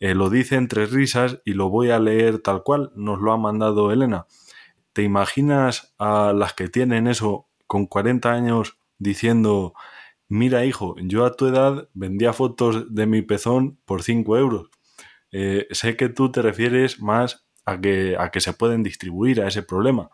eh, 0.02 0.16
lo 0.16 0.30
dice 0.30 0.56
entre 0.56 0.86
risas 0.86 1.38
y 1.44 1.52
lo 1.52 1.68
voy 1.68 1.90
a 1.90 2.00
leer 2.00 2.40
tal 2.40 2.64
cual, 2.64 2.90
nos 2.96 3.20
lo 3.20 3.30
ha 3.30 3.36
mandado 3.36 3.92
Elena. 3.92 4.26
¿Te 4.92 5.04
imaginas 5.04 5.94
a 5.96 6.32
las 6.32 6.54
que 6.54 6.66
tienen 6.66 7.06
eso 7.06 7.46
con 7.68 7.86
40 7.86 8.32
años 8.32 8.80
diciendo, 8.98 9.74
mira 10.26 10.64
hijo, 10.64 10.96
yo 10.98 11.24
a 11.24 11.36
tu 11.36 11.46
edad 11.46 11.88
vendía 11.94 12.32
fotos 12.32 12.92
de 12.92 13.06
mi 13.06 13.22
pezón 13.22 13.78
por 13.84 14.02
5 14.02 14.36
euros? 14.36 14.70
Eh, 15.30 15.68
sé 15.70 15.96
que 15.96 16.08
tú 16.08 16.32
te 16.32 16.42
refieres 16.42 17.00
más 17.00 17.46
a 17.64 17.80
que, 17.80 18.16
a 18.18 18.32
que 18.32 18.40
se 18.40 18.54
pueden 18.54 18.82
distribuir 18.82 19.40
a 19.40 19.46
ese 19.46 19.62
problema. 19.62 20.10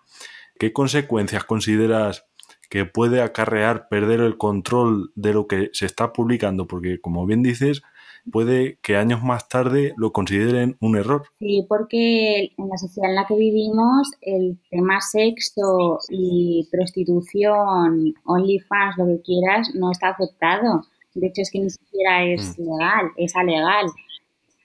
¿Qué 0.58 0.74
consecuencias 0.74 1.44
consideras 1.44 2.27
que 2.68 2.84
puede 2.84 3.22
acarrear 3.22 3.88
perder 3.88 4.20
el 4.20 4.36
control 4.36 5.10
de 5.14 5.32
lo 5.32 5.46
que 5.46 5.70
se 5.72 5.86
está 5.86 6.12
publicando? 6.12 6.66
Porque, 6.66 7.00
como 7.00 7.26
bien 7.26 7.42
dices, 7.42 7.82
puede 8.30 8.78
que 8.82 8.96
años 8.96 9.22
más 9.22 9.48
tarde 9.48 9.94
lo 9.96 10.12
consideren 10.12 10.76
un 10.80 10.96
error. 10.96 11.24
Sí, 11.38 11.64
porque 11.68 12.52
en 12.56 12.68
la 12.68 12.76
sociedad 12.76 13.10
en 13.10 13.16
la 13.16 13.26
que 13.26 13.36
vivimos 13.36 14.10
el 14.20 14.58
tema 14.70 15.00
sexo 15.00 15.98
y 16.08 16.68
prostitución, 16.70 18.14
OnlyFans, 18.24 18.98
lo 18.98 19.06
que 19.06 19.22
quieras, 19.22 19.70
no 19.74 19.90
está 19.90 20.10
aceptado. 20.10 20.82
De 21.14 21.26
hecho, 21.28 21.42
es 21.42 21.50
que 21.50 21.60
ni 21.60 21.70
siquiera 21.70 22.24
es 22.24 22.58
mm. 22.58 22.62
legal, 22.62 23.10
es 23.16 23.34
alegal. 23.34 23.86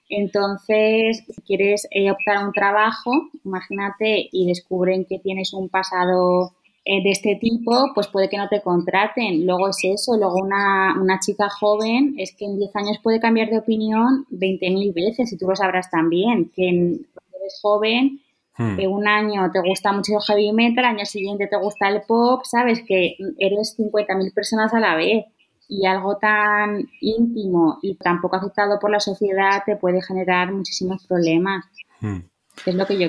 Entonces, 0.10 1.24
si 1.26 1.42
quieres 1.42 1.88
eh, 1.90 2.12
optar 2.12 2.38
a 2.38 2.46
un 2.46 2.54
trabajo, 2.54 3.12
imagínate, 3.44 4.30
y 4.32 4.48
descubren 4.48 5.06
que 5.06 5.20
tienes 5.20 5.54
un 5.54 5.70
pasado 5.70 6.54
de 6.86 7.12
este 7.12 7.36
tipo, 7.36 7.92
pues 7.96 8.08
puede 8.08 8.30
que 8.30 8.38
no 8.38 8.50
te 8.50 8.62
contraten. 8.62 9.46
Luego 9.46 9.70
es 9.70 9.78
eso, 9.84 10.18
luego 10.18 10.36
una, 10.36 11.00
una 11.00 11.20
chica 11.20 11.50
joven 11.50 12.16
es 12.18 12.36
que 12.36 12.46
en 12.46 12.58
10 12.58 12.76
años 12.76 13.00
puede 13.02 13.20
cambiar 13.20 13.50
de 13.50 13.60
opinión 13.60 14.26
20.000 14.32 14.94
veces 14.94 15.32
y 15.32 15.38
tú 15.38 15.48
lo 15.48 15.56
sabrás 15.56 15.90
también, 15.90 16.52
que 16.54 17.00
cuando 17.14 17.38
eres 17.40 17.60
joven, 17.62 18.20
hmm. 18.58 18.80
un 18.90 19.08
año 19.08 19.50
te 19.52 19.62
gusta 19.62 19.94
mucho 19.94 20.14
el 20.18 20.24
heavy 20.28 20.52
metal, 20.52 20.86
al 20.86 20.96
año 20.96 21.06
siguiente 21.06 21.48
te 21.48 21.58
gusta 21.58 21.88
el 21.88 22.02
pop, 22.02 22.42
sabes 22.44 22.84
que 22.86 23.16
eres 23.40 23.78
50.000 23.78 24.34
personas 24.34 24.74
a 24.74 24.80
la 24.80 24.96
vez 24.96 25.26
y 25.70 25.86
algo 25.86 26.18
tan 26.18 26.90
íntimo 27.00 27.80
y 27.82 27.96
tan 27.96 28.20
poco 28.20 28.36
aceptado 28.36 28.78
por 28.80 28.92
la 28.92 29.00
sociedad 29.00 29.64
te 29.66 29.78
puede 29.78 30.02
generar 30.02 30.52
muchísimos 30.52 31.08
problemas. 31.08 31.66
Hmm. 32.02 32.20
Es 32.66 32.76
lo 32.76 32.86
que 32.86 33.00
yo... 33.00 33.08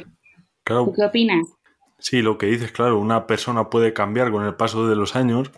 ¿Tú 0.65 0.95
qué 0.97 1.05
opinas? 1.05 1.45
Sí, 1.99 2.23
lo 2.23 2.39
que 2.39 2.47
dices, 2.47 2.73
claro, 2.73 2.99
una 2.99 3.27
persona 3.27 3.71
puede 3.71 3.93
cambiar 3.93 4.31
con 4.31 4.45
el 4.45 4.55
paso 4.55 4.87
de 4.89 4.97
los 4.97 5.17
años, 5.17 5.51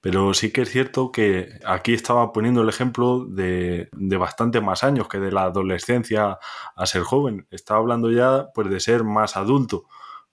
pero 0.00 0.32
sí 0.34 0.50
que 0.50 0.62
es 0.62 0.70
cierto 0.70 1.12
que 1.12 1.58
aquí 1.64 1.92
estaba 1.92 2.32
poniendo 2.32 2.62
el 2.62 2.68
ejemplo 2.68 3.26
de, 3.26 3.88
de 3.92 4.16
bastante 4.16 4.60
más 4.60 4.82
años 4.82 5.08
que 5.08 5.18
de 5.18 5.30
la 5.30 5.44
adolescencia 5.44 6.38
a 6.74 6.86
ser 6.86 7.02
joven. 7.02 7.46
Estaba 7.50 7.80
hablando 7.80 8.10
ya 8.10 8.48
pues 8.54 8.70
de 8.70 8.80
ser 8.80 9.04
más 9.04 9.36
adulto. 9.36 9.84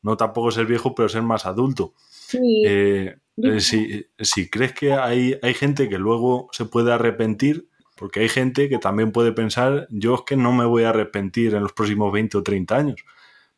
No 0.02 0.16
tampoco 0.16 0.52
ser 0.52 0.66
viejo, 0.66 0.96
pero 0.96 1.10
ser 1.10 1.24
más 1.24 1.46
adulto. 1.46 1.94
Sí. 2.00 2.64
Eh, 2.66 3.18
eh, 3.38 3.60
si, 3.60 4.06
si, 4.20 4.50
crees 4.50 4.74
que 4.74 4.94
hay, 4.94 5.38
hay 5.42 5.54
gente 5.54 5.90
que 5.90 5.98
luego 5.98 6.48
se 6.52 6.66
puede 6.66 6.92
arrepentir, 6.92 7.70
porque 7.96 8.22
hay 8.22 8.30
gente 8.30 8.70
que 8.70 8.78
también 8.80 9.12
puede 9.12 9.32
pensar, 9.32 9.88
yo 9.92 10.16
es 10.16 10.22
que 10.26 10.38
no 10.38 10.52
me 10.54 10.66
voy 10.66 10.84
a 10.84 10.90
arrepentir 10.90 11.56
en 11.56 11.64
los 11.64 11.74
próximos 11.74 12.12
20 12.12 12.38
o 12.38 12.44
30 12.44 12.76
años, 12.76 13.06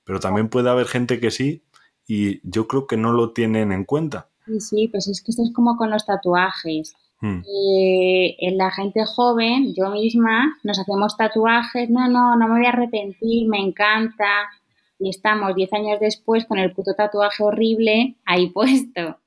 pero 0.03 0.19
también 0.19 0.49
puede 0.49 0.69
haber 0.69 0.87
gente 0.87 1.19
que 1.19 1.31
sí 1.31 1.63
y 2.09 2.41
yo 2.43 2.67
creo 2.67 2.87
que 2.87 2.97
no 2.97 3.13
lo 3.13 3.33
tienen 3.33 3.71
en 3.71 3.85
cuenta. 3.85 4.29
Sí, 4.47 4.59
sí, 4.59 4.87
pues 4.87 5.07
es 5.07 5.21
que 5.21 5.29
esto 5.29 5.43
es 5.43 5.53
como 5.53 5.77
con 5.77 5.91
los 5.91 6.07
tatuajes. 6.07 6.95
Hmm. 7.21 7.41
Eh, 7.45 8.35
en 8.39 8.57
la 8.57 8.71
gente 8.71 9.05
joven, 9.05 9.75
yo 9.75 9.91
misma, 9.91 10.57
nos 10.63 10.79
hacemos 10.79 11.15
tatuajes, 11.15 11.87
no, 11.91 12.09
no, 12.09 12.35
no 12.35 12.47
me 12.47 12.57
voy 12.57 12.65
a 12.65 12.69
arrepentir, 12.69 13.47
me 13.47 13.59
encanta. 13.59 14.49
Y 14.97 15.11
estamos 15.11 15.53
10 15.53 15.71
años 15.73 15.99
después 15.99 16.45
con 16.45 16.57
el 16.57 16.73
puto 16.73 16.95
tatuaje 16.95 17.43
horrible 17.43 18.17
ahí 18.25 18.49
puesto. 18.53 19.19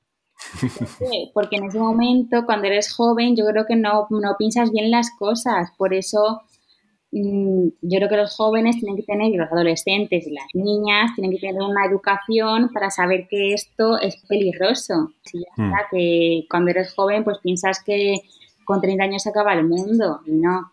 Porque 1.33 1.55
en 1.55 1.63
ese 1.63 1.79
momento, 1.79 2.45
cuando 2.45 2.67
eres 2.67 2.93
joven, 2.93 3.37
yo 3.37 3.45
creo 3.45 3.65
que 3.65 3.77
no, 3.77 4.07
no 4.09 4.35
piensas 4.37 4.71
bien 4.71 4.91
las 4.91 5.09
cosas. 5.17 5.71
Por 5.77 5.93
eso 5.93 6.41
yo 7.13 7.97
creo 7.97 8.09
que 8.09 8.17
los 8.17 8.35
jóvenes 8.35 8.77
tienen 8.79 8.95
que 8.95 9.03
tener, 9.03 9.31
y 9.31 9.37
los 9.37 9.51
adolescentes 9.51 10.25
y 10.25 10.31
las 10.31 10.45
niñas 10.53 11.11
tienen 11.15 11.31
que 11.31 11.39
tener 11.39 11.61
una 11.61 11.85
educación 11.85 12.69
para 12.73 12.89
saber 12.89 13.27
que 13.29 13.53
esto 13.53 13.99
es 13.99 14.17
peligroso. 14.27 15.11
Si 15.23 15.39
ya 15.39 15.63
está, 15.63 15.87
que 15.91 16.45
cuando 16.49 16.71
eres 16.71 16.93
joven 16.93 17.23
pues 17.23 17.37
piensas 17.39 17.83
que 17.83 18.21
con 18.65 18.81
30 18.81 19.03
años 19.03 19.23
se 19.23 19.29
acaba 19.29 19.53
el 19.53 19.67
mundo 19.67 20.21
y 20.25 20.31
no. 20.31 20.71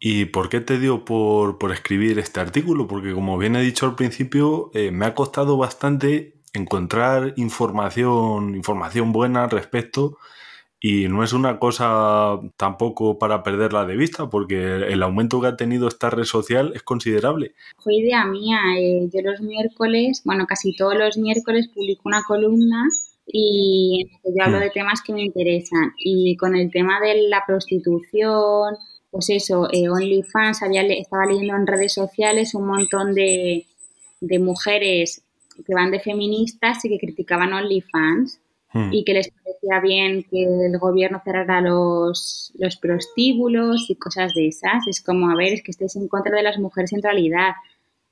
¿Y 0.00 0.24
por 0.24 0.48
qué 0.48 0.60
te 0.60 0.78
dio 0.78 1.04
por, 1.04 1.56
escribir 1.72 2.18
este 2.18 2.40
artículo? 2.40 2.88
Porque 2.88 3.12
como 3.12 3.38
bien 3.38 3.54
he 3.54 3.60
dicho 3.60 3.86
al 3.86 3.94
principio, 3.94 4.70
eh, 4.74 4.90
me 4.90 5.06
ha 5.06 5.14
costado 5.14 5.58
bastante 5.58 6.40
encontrar 6.54 7.34
información, 7.36 8.54
información 8.56 9.12
buena 9.12 9.44
al 9.44 9.50
respecto 9.50 10.16
y 10.82 11.08
no 11.08 11.22
es 11.22 11.34
una 11.34 11.58
cosa 11.58 12.40
tampoco 12.56 13.18
para 13.18 13.42
perderla 13.42 13.84
de 13.84 13.96
vista, 13.96 14.30
porque 14.30 14.76
el 14.76 15.02
aumento 15.02 15.38
que 15.38 15.48
ha 15.48 15.56
tenido 15.56 15.86
esta 15.86 16.08
red 16.08 16.24
social 16.24 16.72
es 16.74 16.82
considerable. 16.82 17.52
Fue 17.78 17.96
idea 17.96 18.24
mía. 18.24 18.58
Eh, 18.78 19.10
yo 19.12 19.20
los 19.20 19.42
miércoles, 19.42 20.22
bueno, 20.24 20.46
casi 20.46 20.74
todos 20.74 20.94
los 20.96 21.18
miércoles 21.18 21.68
publico 21.68 22.02
una 22.06 22.22
columna 22.22 22.88
y 23.26 24.06
yo 24.24 24.42
hablo 24.42 24.56
mm. 24.56 24.60
de 24.60 24.70
temas 24.70 25.02
que 25.02 25.12
me 25.12 25.22
interesan. 25.22 25.92
Y 25.98 26.34
con 26.38 26.56
el 26.56 26.70
tema 26.70 26.98
de 26.98 27.28
la 27.28 27.44
prostitución, 27.46 28.74
pues 29.10 29.28
eso, 29.28 29.68
eh, 29.70 29.90
OnlyFans, 29.90 30.62
había, 30.62 30.80
estaba 30.82 31.26
leyendo 31.26 31.56
en 31.56 31.66
redes 31.66 31.92
sociales 31.92 32.54
un 32.54 32.66
montón 32.66 33.14
de, 33.14 33.66
de 34.22 34.38
mujeres 34.38 35.24
que 35.66 35.74
van 35.74 35.90
de 35.90 36.00
feministas 36.00 36.82
y 36.86 36.88
que 36.88 36.98
criticaban 36.98 37.52
OnlyFans 37.52 38.40
Hmm. 38.72 38.90
y 38.92 39.04
que 39.04 39.14
les 39.14 39.30
parecía 39.30 39.80
bien 39.80 40.22
que 40.22 40.44
el 40.44 40.78
gobierno 40.78 41.20
cerrara 41.24 41.60
los, 41.60 42.52
los 42.56 42.76
prostíbulos 42.76 43.90
y 43.90 43.96
cosas 43.96 44.32
de 44.34 44.46
esas. 44.46 44.86
Es 44.86 45.00
como, 45.00 45.28
a 45.30 45.36
ver, 45.36 45.52
es 45.52 45.62
que 45.62 45.72
estáis 45.72 45.96
en 45.96 46.06
contra 46.06 46.36
de 46.36 46.42
las 46.42 46.58
mujeres 46.58 46.92
en 46.92 47.02
realidad. 47.02 47.54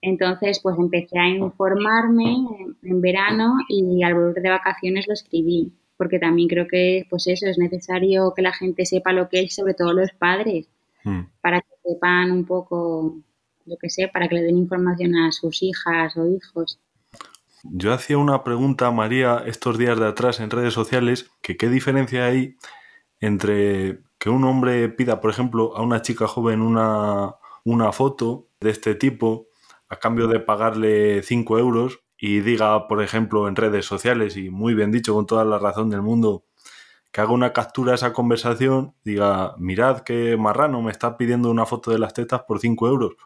Entonces, 0.00 0.60
pues 0.60 0.76
empecé 0.78 1.18
a 1.18 1.28
informarme 1.28 2.36
en 2.82 3.00
verano 3.00 3.54
y 3.68 4.02
al 4.02 4.14
volver 4.14 4.42
de 4.42 4.50
vacaciones 4.50 5.06
lo 5.06 5.14
escribí, 5.14 5.72
porque 5.96 6.18
también 6.18 6.48
creo 6.48 6.66
que, 6.68 7.06
pues 7.10 7.26
eso, 7.28 7.46
es 7.46 7.58
necesario 7.58 8.32
que 8.34 8.42
la 8.42 8.52
gente 8.52 8.84
sepa 8.84 9.12
lo 9.12 9.28
que 9.28 9.40
es, 9.42 9.54
sobre 9.54 9.74
todo 9.74 9.92
los 9.92 10.10
padres, 10.12 10.68
hmm. 11.04 11.20
para 11.40 11.60
que 11.60 11.68
sepan 11.84 12.32
un 12.32 12.44
poco, 12.44 13.16
lo 13.66 13.76
que 13.76 13.90
sé, 13.90 14.08
para 14.08 14.28
que 14.28 14.36
le 14.36 14.42
den 14.42 14.58
información 14.58 15.14
a 15.16 15.32
sus 15.32 15.62
hijas 15.62 16.16
o 16.16 16.26
hijos. 16.26 16.80
Yo 17.70 17.92
hacía 17.92 18.16
una 18.16 18.44
pregunta 18.44 18.86
a 18.86 18.90
María 18.90 19.42
estos 19.46 19.76
días 19.76 19.98
de 19.98 20.06
atrás 20.06 20.40
en 20.40 20.50
redes 20.50 20.72
sociales, 20.72 21.30
que 21.42 21.58
qué 21.58 21.68
diferencia 21.68 22.24
hay 22.24 22.56
entre 23.20 24.00
que 24.18 24.30
un 24.30 24.44
hombre 24.44 24.88
pida, 24.88 25.20
por 25.20 25.30
ejemplo, 25.30 25.76
a 25.76 25.82
una 25.82 26.00
chica 26.00 26.26
joven 26.26 26.62
una, 26.62 27.34
una 27.64 27.92
foto 27.92 28.48
de 28.60 28.70
este 28.70 28.94
tipo 28.94 29.48
a 29.90 29.96
cambio 29.96 30.28
de 30.28 30.40
pagarle 30.40 31.22
5 31.22 31.58
euros 31.58 32.00
y 32.16 32.40
diga, 32.40 32.88
por 32.88 33.02
ejemplo, 33.02 33.48
en 33.48 33.56
redes 33.56 33.84
sociales, 33.84 34.36
y 34.36 34.50
muy 34.50 34.74
bien 34.74 34.90
dicho, 34.90 35.14
con 35.14 35.26
toda 35.26 35.44
la 35.44 35.58
razón 35.58 35.90
del 35.90 36.02
mundo, 36.02 36.44
que 37.12 37.20
haga 37.20 37.32
una 37.32 37.52
captura 37.52 37.92
de 37.92 37.96
esa 37.96 38.12
conversación, 38.14 38.94
diga, 39.04 39.54
mirad 39.58 40.00
qué 40.00 40.36
marrano 40.38 40.80
me 40.82 40.90
está 40.90 41.16
pidiendo 41.18 41.50
una 41.50 41.66
foto 41.66 41.90
de 41.90 41.98
las 41.98 42.14
tetas 42.14 42.42
por 42.42 42.60
5 42.60 42.88
euros 42.88 43.16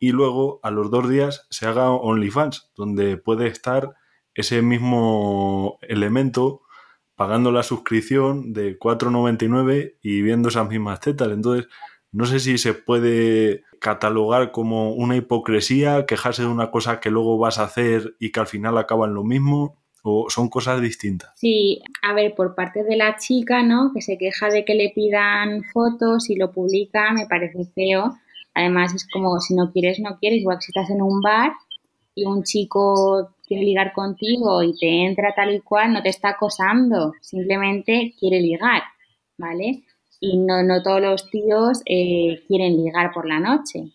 y 0.00 0.12
luego 0.12 0.58
a 0.62 0.70
los 0.70 0.90
dos 0.90 1.08
días 1.08 1.46
se 1.50 1.66
haga 1.66 1.90
OnlyFans, 1.90 2.72
donde 2.74 3.18
puede 3.18 3.46
estar 3.46 3.94
ese 4.34 4.62
mismo 4.62 5.78
elemento 5.82 6.62
pagando 7.14 7.52
la 7.52 7.62
suscripción 7.62 8.54
de 8.54 8.78
4,99 8.78 9.98
y 10.00 10.22
viendo 10.22 10.48
esas 10.48 10.68
mismas 10.68 11.00
tetas. 11.00 11.28
Entonces, 11.28 11.68
no 12.12 12.24
sé 12.24 12.40
si 12.40 12.56
se 12.56 12.72
puede 12.72 13.62
catalogar 13.78 14.52
como 14.52 14.94
una 14.94 15.16
hipocresía, 15.16 16.06
quejarse 16.06 16.42
de 16.42 16.48
una 16.48 16.70
cosa 16.70 16.98
que 16.98 17.10
luego 17.10 17.36
vas 17.36 17.58
a 17.58 17.64
hacer 17.64 18.16
y 18.18 18.32
que 18.32 18.40
al 18.40 18.46
final 18.46 18.78
acaban 18.78 19.12
lo 19.12 19.22
mismo, 19.22 19.76
o 20.02 20.30
son 20.30 20.48
cosas 20.48 20.80
distintas. 20.80 21.30
Sí, 21.36 21.82
a 22.00 22.14
ver, 22.14 22.34
por 22.34 22.54
parte 22.54 22.84
de 22.84 22.96
la 22.96 23.18
chica, 23.18 23.62
¿no? 23.62 23.92
Que 23.92 24.00
se 24.00 24.16
queja 24.16 24.48
de 24.48 24.64
que 24.64 24.74
le 24.74 24.90
pidan 24.94 25.62
fotos 25.64 26.30
y 26.30 26.36
lo 26.36 26.52
publica, 26.52 27.12
me 27.12 27.26
parece 27.26 27.66
feo 27.74 28.14
Además 28.54 28.94
es 28.94 29.06
como 29.10 29.38
si 29.40 29.54
no 29.54 29.72
quieres, 29.72 30.00
no 30.00 30.18
quieres, 30.18 30.40
igual 30.40 30.58
que 30.58 30.66
si 30.66 30.70
estás 30.70 30.90
en 30.90 31.02
un 31.02 31.20
bar 31.20 31.52
y 32.14 32.24
un 32.24 32.42
chico 32.42 33.30
quiere 33.46 33.64
ligar 33.64 33.92
contigo 33.92 34.62
y 34.62 34.76
te 34.78 35.04
entra 35.04 35.34
tal 35.34 35.54
y 35.54 35.60
cual, 35.60 35.92
no 35.92 36.02
te 36.02 36.08
está 36.08 36.30
acosando, 36.30 37.12
simplemente 37.20 38.14
quiere 38.18 38.40
ligar, 38.40 38.82
¿vale? 39.38 39.84
Y 40.20 40.36
no, 40.38 40.62
no 40.62 40.82
todos 40.82 41.00
los 41.00 41.30
tíos 41.30 41.82
eh, 41.86 42.42
quieren 42.46 42.76
ligar 42.76 43.12
por 43.12 43.26
la 43.26 43.40
noche. 43.40 43.92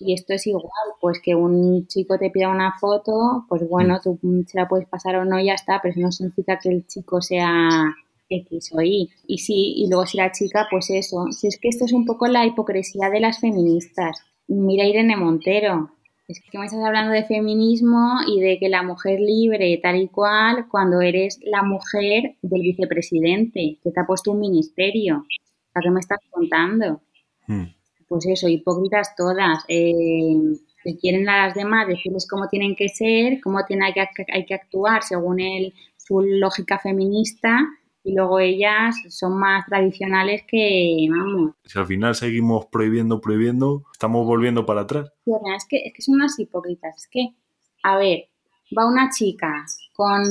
Y 0.00 0.14
esto 0.14 0.32
es 0.32 0.46
igual, 0.46 0.64
pues 1.00 1.20
que 1.22 1.34
un 1.34 1.86
chico 1.86 2.18
te 2.18 2.30
pida 2.30 2.48
una 2.48 2.72
foto, 2.78 3.44
pues 3.48 3.68
bueno, 3.68 4.00
tú 4.02 4.18
se 4.46 4.58
la 4.58 4.66
puedes 4.66 4.88
pasar 4.88 5.16
o 5.16 5.26
no, 5.26 5.38
ya 5.38 5.52
está, 5.52 5.80
pero 5.82 5.92
eso 5.92 6.00
no 6.00 6.10
significa 6.10 6.58
que 6.58 6.70
el 6.70 6.86
chico 6.86 7.20
sea 7.20 7.84
X 8.30 8.70
o 8.72 8.80
Y. 8.80 9.10
Y 9.26 9.38
sí, 9.38 9.74
y 9.76 9.88
luego 9.88 10.06
si 10.06 10.16
la 10.16 10.32
chica, 10.32 10.66
pues 10.70 10.88
eso. 10.90 11.26
Si 11.32 11.48
es 11.48 11.58
que 11.58 11.68
esto 11.68 11.84
es 11.84 11.92
un 11.92 12.06
poco 12.06 12.26
la 12.28 12.46
hipocresía 12.46 13.10
de 13.10 13.20
las 13.20 13.40
feministas. 13.40 14.22
Mira 14.46 14.86
Irene 14.86 15.16
Montero. 15.16 15.90
Es 16.28 16.40
que 16.40 16.58
me 16.58 16.66
estás 16.66 16.84
hablando 16.84 17.12
de 17.12 17.24
feminismo 17.24 18.20
y 18.26 18.40
de 18.40 18.58
que 18.60 18.68
la 18.68 18.84
mujer 18.84 19.18
libre, 19.18 19.80
tal 19.82 20.00
y 20.00 20.06
cual, 20.06 20.68
cuando 20.70 21.00
eres 21.00 21.40
la 21.42 21.64
mujer 21.64 22.36
del 22.40 22.62
vicepresidente, 22.62 23.78
que 23.82 23.90
te 23.90 24.00
ha 24.00 24.06
puesto 24.06 24.30
un 24.30 24.38
ministerio. 24.38 25.26
¿A 25.74 25.80
qué 25.80 25.90
me 25.90 25.98
estás 25.98 26.20
contando? 26.30 27.00
Hmm. 27.48 27.64
Pues 28.06 28.26
eso, 28.26 28.48
hipócritas 28.48 29.16
todas. 29.16 29.64
Eh, 29.66 30.36
que 30.82 30.96
quieren 30.96 31.28
a 31.28 31.46
las 31.46 31.54
demás 31.54 31.86
decirles 31.88 32.26
cómo 32.28 32.48
tienen 32.48 32.74
que 32.76 32.88
ser, 32.88 33.40
cómo 33.42 33.64
tiene, 33.66 33.92
que, 33.92 34.24
hay 34.32 34.46
que 34.46 34.54
actuar 34.54 35.02
según 35.02 35.40
el, 35.40 35.74
su 35.96 36.20
lógica 36.20 36.78
feminista 36.78 37.58
y 38.02 38.14
luego 38.14 38.38
ellas 38.38 38.96
son 39.08 39.38
más 39.38 39.66
tradicionales 39.66 40.42
que, 40.46 41.06
vamos. 41.10 41.52
Si 41.64 41.78
al 41.78 41.86
final 41.86 42.14
seguimos 42.14 42.66
prohibiendo, 42.66 43.20
prohibiendo, 43.20 43.84
estamos 43.92 44.26
volviendo 44.26 44.64
para 44.64 44.82
atrás. 44.82 45.12
Es 45.56 45.66
que, 45.68 45.78
es 45.78 45.92
que 45.94 46.02
son 46.02 46.14
unas 46.16 46.38
hipócritas. 46.38 46.96
Es 46.96 47.08
que, 47.08 47.34
a 47.82 47.96
ver, 47.96 48.28
va 48.76 48.86
una 48.86 49.10
chica 49.10 49.66
con 49.92 50.22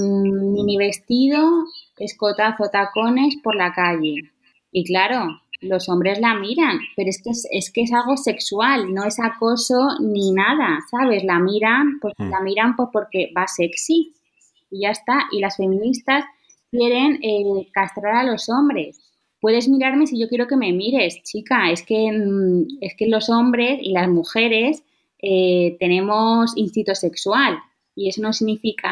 mini 0.53 0.77
vestido, 0.77 1.65
escotazo, 1.97 2.69
tacones 2.71 3.35
por 3.43 3.55
la 3.55 3.71
calle. 3.71 4.31
Y 4.71 4.83
claro, 4.85 5.41
los 5.61 5.89
hombres 5.89 6.19
la 6.19 6.35
miran, 6.35 6.79
pero 6.95 7.09
es 7.09 7.21
que 7.21 7.29
es, 7.29 7.71
que 7.71 7.81
es 7.81 7.93
algo 7.93 8.17
sexual, 8.17 8.93
no 8.93 9.05
es 9.05 9.19
acoso 9.19 9.99
ni 9.99 10.31
nada, 10.31 10.79
¿sabes? 10.89 11.23
La 11.23 11.39
miran, 11.39 11.99
pues 11.99 12.13
la 12.17 12.39
miran 12.41 12.75
pues 12.75 12.89
porque 12.91 13.31
va 13.35 13.47
sexy 13.47 14.13
y 14.71 14.81
ya 14.81 14.89
está. 14.89 15.27
Y 15.31 15.39
las 15.39 15.57
feministas 15.57 16.25
quieren 16.71 17.19
eh, 17.23 17.67
castrar 17.71 18.15
a 18.15 18.23
los 18.23 18.49
hombres. 18.49 18.99
Puedes 19.41 19.67
mirarme 19.69 20.07
si 20.07 20.19
yo 20.19 20.27
quiero 20.27 20.47
que 20.47 20.57
me 20.57 20.73
mires, 20.73 21.21
chica. 21.23 21.71
Es 21.71 21.83
que, 21.83 22.11
mm, 22.11 22.79
es 22.81 22.95
que 22.97 23.07
los 23.07 23.29
hombres 23.29 23.79
y 23.81 23.93
las 23.93 24.09
mujeres 24.09 24.83
eh, 25.21 25.77
tenemos 25.79 26.55
instinto 26.55 26.95
sexual 26.95 27.57
y 27.95 28.09
eso 28.09 28.21
no 28.21 28.31
significa 28.33 28.89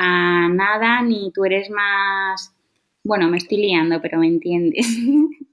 nada 0.49 1.01
ni 1.01 1.31
tú 1.31 1.45
eres 1.45 1.69
más... 1.69 2.53
Bueno, 3.03 3.29
me 3.29 3.37
estoy 3.37 3.59
liando, 3.59 4.01
pero 4.01 4.19
me 4.19 4.27
entiendes. 4.27 4.85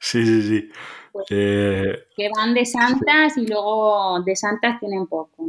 Sí, 0.00 0.26
sí, 0.26 0.42
sí. 0.42 0.68
Pues, 1.12 1.26
eh, 1.30 2.06
que 2.16 2.28
van 2.36 2.54
de 2.54 2.66
santas 2.66 3.38
y 3.38 3.46
luego 3.46 4.20
de 4.22 4.36
santas 4.36 4.78
tienen 4.80 5.06
poco. 5.06 5.48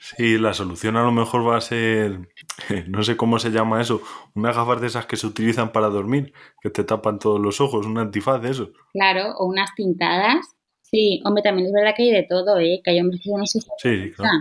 Sí, 0.00 0.38
la 0.38 0.54
solución 0.54 0.96
a 0.96 1.02
lo 1.02 1.12
mejor 1.12 1.46
va 1.46 1.58
a 1.58 1.60
ser, 1.60 2.30
no 2.88 3.02
sé 3.02 3.18
cómo 3.18 3.38
se 3.38 3.50
llama 3.50 3.82
eso, 3.82 4.00
unas 4.34 4.56
gafas 4.56 4.80
de 4.80 4.86
esas 4.86 5.04
que 5.04 5.16
se 5.16 5.26
utilizan 5.26 5.72
para 5.72 5.88
dormir, 5.88 6.32
que 6.62 6.70
te 6.70 6.84
tapan 6.84 7.18
todos 7.18 7.38
los 7.38 7.60
ojos, 7.60 7.84
un 7.84 7.98
antifaz 7.98 8.40
de 8.40 8.50
eso. 8.50 8.70
Claro, 8.94 9.34
o 9.36 9.46
unas 9.46 9.74
tintadas. 9.74 10.46
Sí, 10.80 11.20
hombre, 11.24 11.42
también 11.42 11.66
es 11.66 11.72
verdad 11.72 11.92
que 11.94 12.04
hay 12.04 12.12
de 12.12 12.22
todo, 12.22 12.58
¿eh? 12.58 12.80
Que 12.82 12.92
hay 12.92 13.00
hombres 13.00 13.20
que 13.22 13.30
no 13.30 13.46
se 13.46 13.60
Sí, 13.60 14.10
claro. 14.16 14.38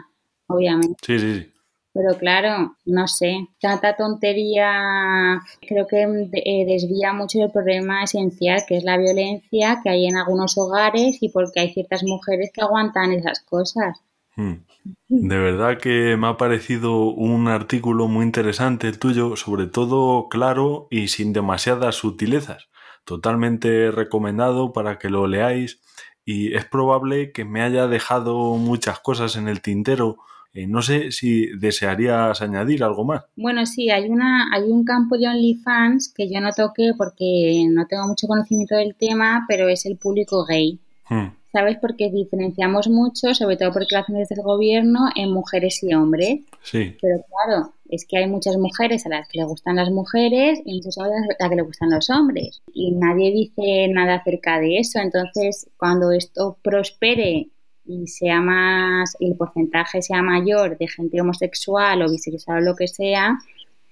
Obviamente. 0.47 0.95
Sí, 1.05 1.19
sí, 1.19 1.35
sí. 1.35 1.53
Pero 1.93 2.17
claro, 2.17 2.77
no 2.85 3.07
sé, 3.07 3.47
tanta 3.59 3.97
tontería 3.97 5.41
creo 5.59 5.87
que 5.87 6.03
eh, 6.03 6.65
desvía 6.65 7.13
mucho 7.13 7.43
el 7.43 7.51
problema 7.51 8.03
esencial, 8.03 8.61
que 8.67 8.77
es 8.77 8.83
la 8.83 8.97
violencia 8.97 9.81
que 9.83 9.89
hay 9.89 10.07
en 10.07 10.15
algunos 10.15 10.57
hogares 10.57 11.17
y 11.21 11.29
porque 11.29 11.59
hay 11.59 11.73
ciertas 11.73 12.03
mujeres 12.03 12.51
que 12.53 12.61
aguantan 12.61 13.11
esas 13.11 13.41
cosas. 13.41 13.99
Hmm. 14.39 14.63
De 15.09 15.37
verdad 15.37 15.77
que 15.77 16.15
me 16.15 16.27
ha 16.27 16.37
parecido 16.37 17.11
un 17.11 17.49
artículo 17.49 18.07
muy 18.07 18.25
interesante 18.25 18.87
el 18.87 18.97
tuyo, 18.97 19.35
sobre 19.35 19.67
todo 19.67 20.29
claro 20.29 20.87
y 20.89 21.09
sin 21.09 21.33
demasiadas 21.33 21.95
sutilezas. 21.95 22.69
Totalmente 23.03 23.91
recomendado 23.91 24.71
para 24.71 24.97
que 24.97 25.09
lo 25.09 25.27
leáis 25.27 25.81
y 26.23 26.55
es 26.55 26.63
probable 26.63 27.33
que 27.33 27.43
me 27.43 27.61
haya 27.61 27.87
dejado 27.87 28.55
muchas 28.55 29.01
cosas 29.01 29.35
en 29.35 29.49
el 29.49 29.61
tintero. 29.61 30.19
Eh, 30.53 30.67
no 30.67 30.81
sé 30.81 31.11
si 31.11 31.47
desearías 31.57 32.41
añadir 32.41 32.83
algo 32.83 33.03
más. 33.03 33.25
Bueno, 33.35 33.65
sí, 33.65 33.89
hay, 33.89 34.07
una, 34.09 34.53
hay 34.53 34.63
un 34.63 34.85
campo 34.85 35.17
de 35.17 35.27
OnlyFans 35.27 36.13
que 36.15 36.31
yo 36.31 36.39
no 36.39 36.53
toqué 36.53 36.93
porque 36.97 37.65
no 37.69 37.87
tengo 37.87 38.07
mucho 38.07 38.27
conocimiento 38.27 38.75
del 38.75 38.95
tema, 38.95 39.43
pero 39.49 39.67
es 39.67 39.85
el 39.85 39.97
público 39.97 40.45
gay. 40.45 40.79
Hmm. 41.09 41.38
¿Sabes? 41.51 41.77
Porque 41.79 42.09
diferenciamos 42.09 42.87
mucho, 42.87 43.33
sobre 43.33 43.57
todo 43.57 43.71
porque 43.71 43.87
lo 43.91 43.99
hacen 43.99 44.17
desde 44.17 44.35
el 44.35 44.43
gobierno, 44.43 45.09
en 45.15 45.31
mujeres 45.31 45.81
y 45.83 45.93
hombres. 45.93 46.41
Sí. 46.63 46.95
Pero 47.01 47.23
claro, 47.27 47.73
es 47.89 48.05
que 48.05 48.17
hay 48.17 48.27
muchas 48.27 48.57
mujeres 48.57 49.05
a 49.05 49.09
las 49.09 49.27
que 49.27 49.39
le 49.39 49.45
gustan 49.45 49.75
las 49.75 49.89
mujeres 49.89 50.61
y 50.63 50.79
hombres 50.79 50.97
a 50.97 51.43
las 51.43 51.49
que 51.49 51.55
le 51.55 51.61
gustan 51.63 51.89
los 51.89 52.09
hombres. 52.09 52.61
Y 52.73 52.91
nadie 52.91 53.31
dice 53.31 53.87
nada 53.89 54.15
acerca 54.15 54.59
de 54.59 54.79
eso. 54.79 54.99
Entonces, 54.99 55.67
cuando 55.77 56.11
esto 56.11 56.57
prospere 56.61 57.49
y 57.85 58.07
sea 58.07 58.41
más, 58.41 59.15
y 59.19 59.31
el 59.31 59.35
porcentaje 59.37 60.01
sea 60.03 60.21
mayor 60.21 60.77
de 60.77 60.87
gente 60.87 61.19
homosexual 61.19 62.03
o 62.03 62.09
bisexual 62.11 62.59
o 62.59 62.61
lo 62.61 62.75
que 62.75 62.87
sea, 62.87 63.39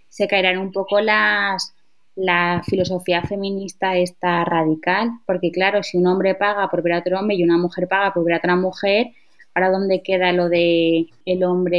se 0.09 0.27
caerán 0.27 0.59
un 0.59 0.71
poco 0.71 1.01
las 1.01 1.73
la 2.17 2.63
filosofía 2.65 3.21
feminista 3.21 3.95
está 3.95 4.43
radical, 4.43 5.11
porque 5.27 5.51
claro, 5.51 5.83
si 5.83 5.97
un 5.97 6.07
hombre 6.07 6.33
paga 6.33 6.67
por 6.67 6.81
ver 6.81 6.93
a 6.93 6.99
otro 6.99 7.19
hombre 7.19 7.35
y 7.35 7.43
una 7.43 7.59
mujer 7.59 7.87
paga 7.87 8.11
por 8.11 8.25
ver 8.25 8.33
a 8.33 8.37
otra 8.37 8.55
mujer, 8.55 9.11
¿ahora 9.53 9.69
dónde 9.69 10.01
queda 10.01 10.33
lo 10.33 10.49
de 10.49 11.05
el 11.25 11.43
hombre 11.43 11.77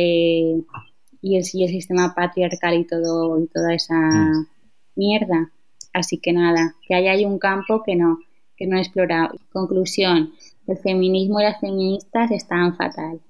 y 1.21 1.37
el, 1.37 1.45
y 1.53 1.65
el 1.65 1.71
sistema 1.71 2.15
patriarcal 2.15 2.75
y 2.75 2.85
todo 2.85 3.37
y 3.41 3.49
toda 3.49 3.75
esa 3.75 3.97
mm. 3.97 4.47
mierda? 4.95 5.51
Así 5.93 6.19
que 6.19 6.33
nada, 6.33 6.77
que 6.87 6.95
ahí 6.95 7.09
hay 7.09 7.25
un 7.25 7.41
campo 7.41 7.83
que 7.83 7.97
no, 7.97 8.21
que 8.57 8.69
no 8.69 8.77
he 8.77 8.81
explorado. 8.81 9.35
Conclusión, 9.53 10.35
el 10.69 10.79
feminismo 10.79 11.41
y 11.41 11.45
las 11.45 11.61
feministas 11.61 12.31
están 12.31 12.77
fatal. 12.77 13.21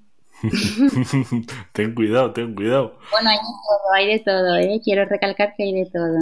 ten 1.72 1.94
cuidado, 1.94 2.34
ten 2.34 2.54
cuidado. 2.54 2.98
Bueno, 3.12 3.30
hay 3.30 3.38
de 3.38 3.44
todo, 3.64 3.94
hay 3.94 4.06
de 4.06 4.18
todo, 4.18 4.56
¿eh? 4.56 4.80
Quiero 4.84 5.06
recalcar 5.06 5.54
que 5.56 5.62
hay 5.62 5.72
de 5.72 5.86
todo. 5.86 6.18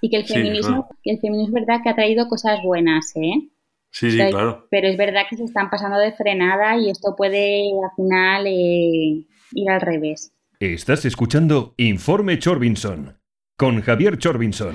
Y 0.00 0.10
que 0.10 0.16
el 0.16 0.26
feminismo, 0.26 0.88
que 1.02 1.12
el 1.12 1.20
feminismo 1.20 1.58
es 1.58 1.66
verdad 1.66 1.82
que 1.82 1.90
ha 1.90 1.94
traído 1.94 2.28
cosas 2.28 2.60
buenas, 2.62 3.12
¿eh? 3.16 3.48
Sí, 3.90 4.10
sí, 4.10 4.18
claro. 4.18 4.66
Pero 4.70 4.88
es 4.88 4.96
verdad 4.96 5.22
que 5.30 5.36
se 5.36 5.44
están 5.44 5.70
pasando 5.70 5.98
de 5.98 6.12
frenada 6.12 6.76
y 6.76 6.90
esto 6.90 7.14
puede 7.16 7.70
al 7.82 7.94
final 7.94 8.46
eh, 8.46 9.24
ir 9.52 9.70
al 9.70 9.80
revés. 9.80 10.32
Estás 10.58 11.04
escuchando 11.04 11.74
Informe 11.76 12.38
Chorbinson 12.38 13.18
con 13.56 13.80
Javier 13.82 14.18
Chorbinson. 14.18 14.74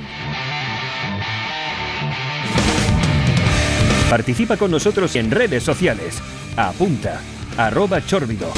Participa 4.09 4.57
con 4.57 4.71
nosotros 4.71 5.15
en 5.15 5.29
redes 5.29 5.63
sociales. 5.63 6.21
Apunta, 6.57 7.21
arroba 7.57 8.01
chorbido. 8.05 8.51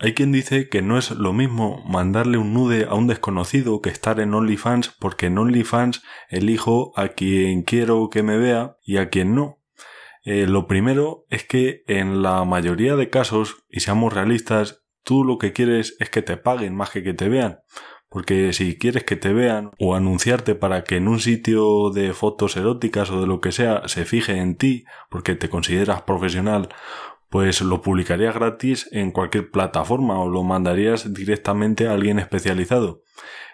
Hay 0.00 0.14
quien 0.14 0.30
dice 0.30 0.68
que 0.68 0.80
no 0.80 0.96
es 0.96 1.10
lo 1.10 1.32
mismo 1.32 1.82
mandarle 1.84 2.38
un 2.38 2.54
nude 2.54 2.86
a 2.88 2.94
un 2.94 3.08
desconocido 3.08 3.80
que 3.80 3.90
estar 3.90 4.20
en 4.20 4.32
OnlyFans 4.32 4.90
porque 5.00 5.26
en 5.26 5.38
OnlyFans 5.38 6.02
elijo 6.28 6.92
a 6.96 7.08
quien 7.08 7.62
quiero 7.62 8.08
que 8.08 8.22
me 8.22 8.38
vea 8.38 8.76
y 8.84 8.98
a 8.98 9.08
quien 9.08 9.34
no. 9.34 9.58
Eh, 10.22 10.46
lo 10.46 10.68
primero 10.68 11.24
es 11.30 11.44
que 11.44 11.82
en 11.88 12.22
la 12.22 12.44
mayoría 12.44 12.94
de 12.94 13.10
casos, 13.10 13.64
y 13.68 13.80
seamos 13.80 14.12
realistas, 14.12 14.84
tú 15.02 15.24
lo 15.24 15.38
que 15.38 15.52
quieres 15.52 15.96
es 15.98 16.10
que 16.10 16.22
te 16.22 16.36
paguen 16.36 16.76
más 16.76 16.90
que 16.90 17.02
que 17.02 17.14
te 17.14 17.28
vean. 17.28 17.60
Porque 18.08 18.52
si 18.52 18.78
quieres 18.78 19.04
que 19.04 19.16
te 19.16 19.32
vean 19.32 19.72
o 19.78 19.94
anunciarte 19.94 20.54
para 20.54 20.84
que 20.84 20.96
en 20.96 21.08
un 21.08 21.18
sitio 21.18 21.90
de 21.90 22.14
fotos 22.14 22.56
eróticas 22.56 23.10
o 23.10 23.20
de 23.20 23.26
lo 23.26 23.40
que 23.40 23.52
sea 23.52 23.86
se 23.86 24.04
fije 24.04 24.36
en 24.38 24.56
ti 24.56 24.84
porque 25.10 25.34
te 25.34 25.50
consideras 25.50 26.02
profesional 26.02 26.68
pues 27.28 27.60
lo 27.60 27.82
publicarías 27.82 28.34
gratis 28.34 28.88
en 28.92 29.12
cualquier 29.12 29.50
plataforma 29.50 30.18
o 30.20 30.28
lo 30.28 30.42
mandarías 30.42 31.12
directamente 31.12 31.88
a 31.88 31.92
alguien 31.92 32.18
especializado. 32.18 33.02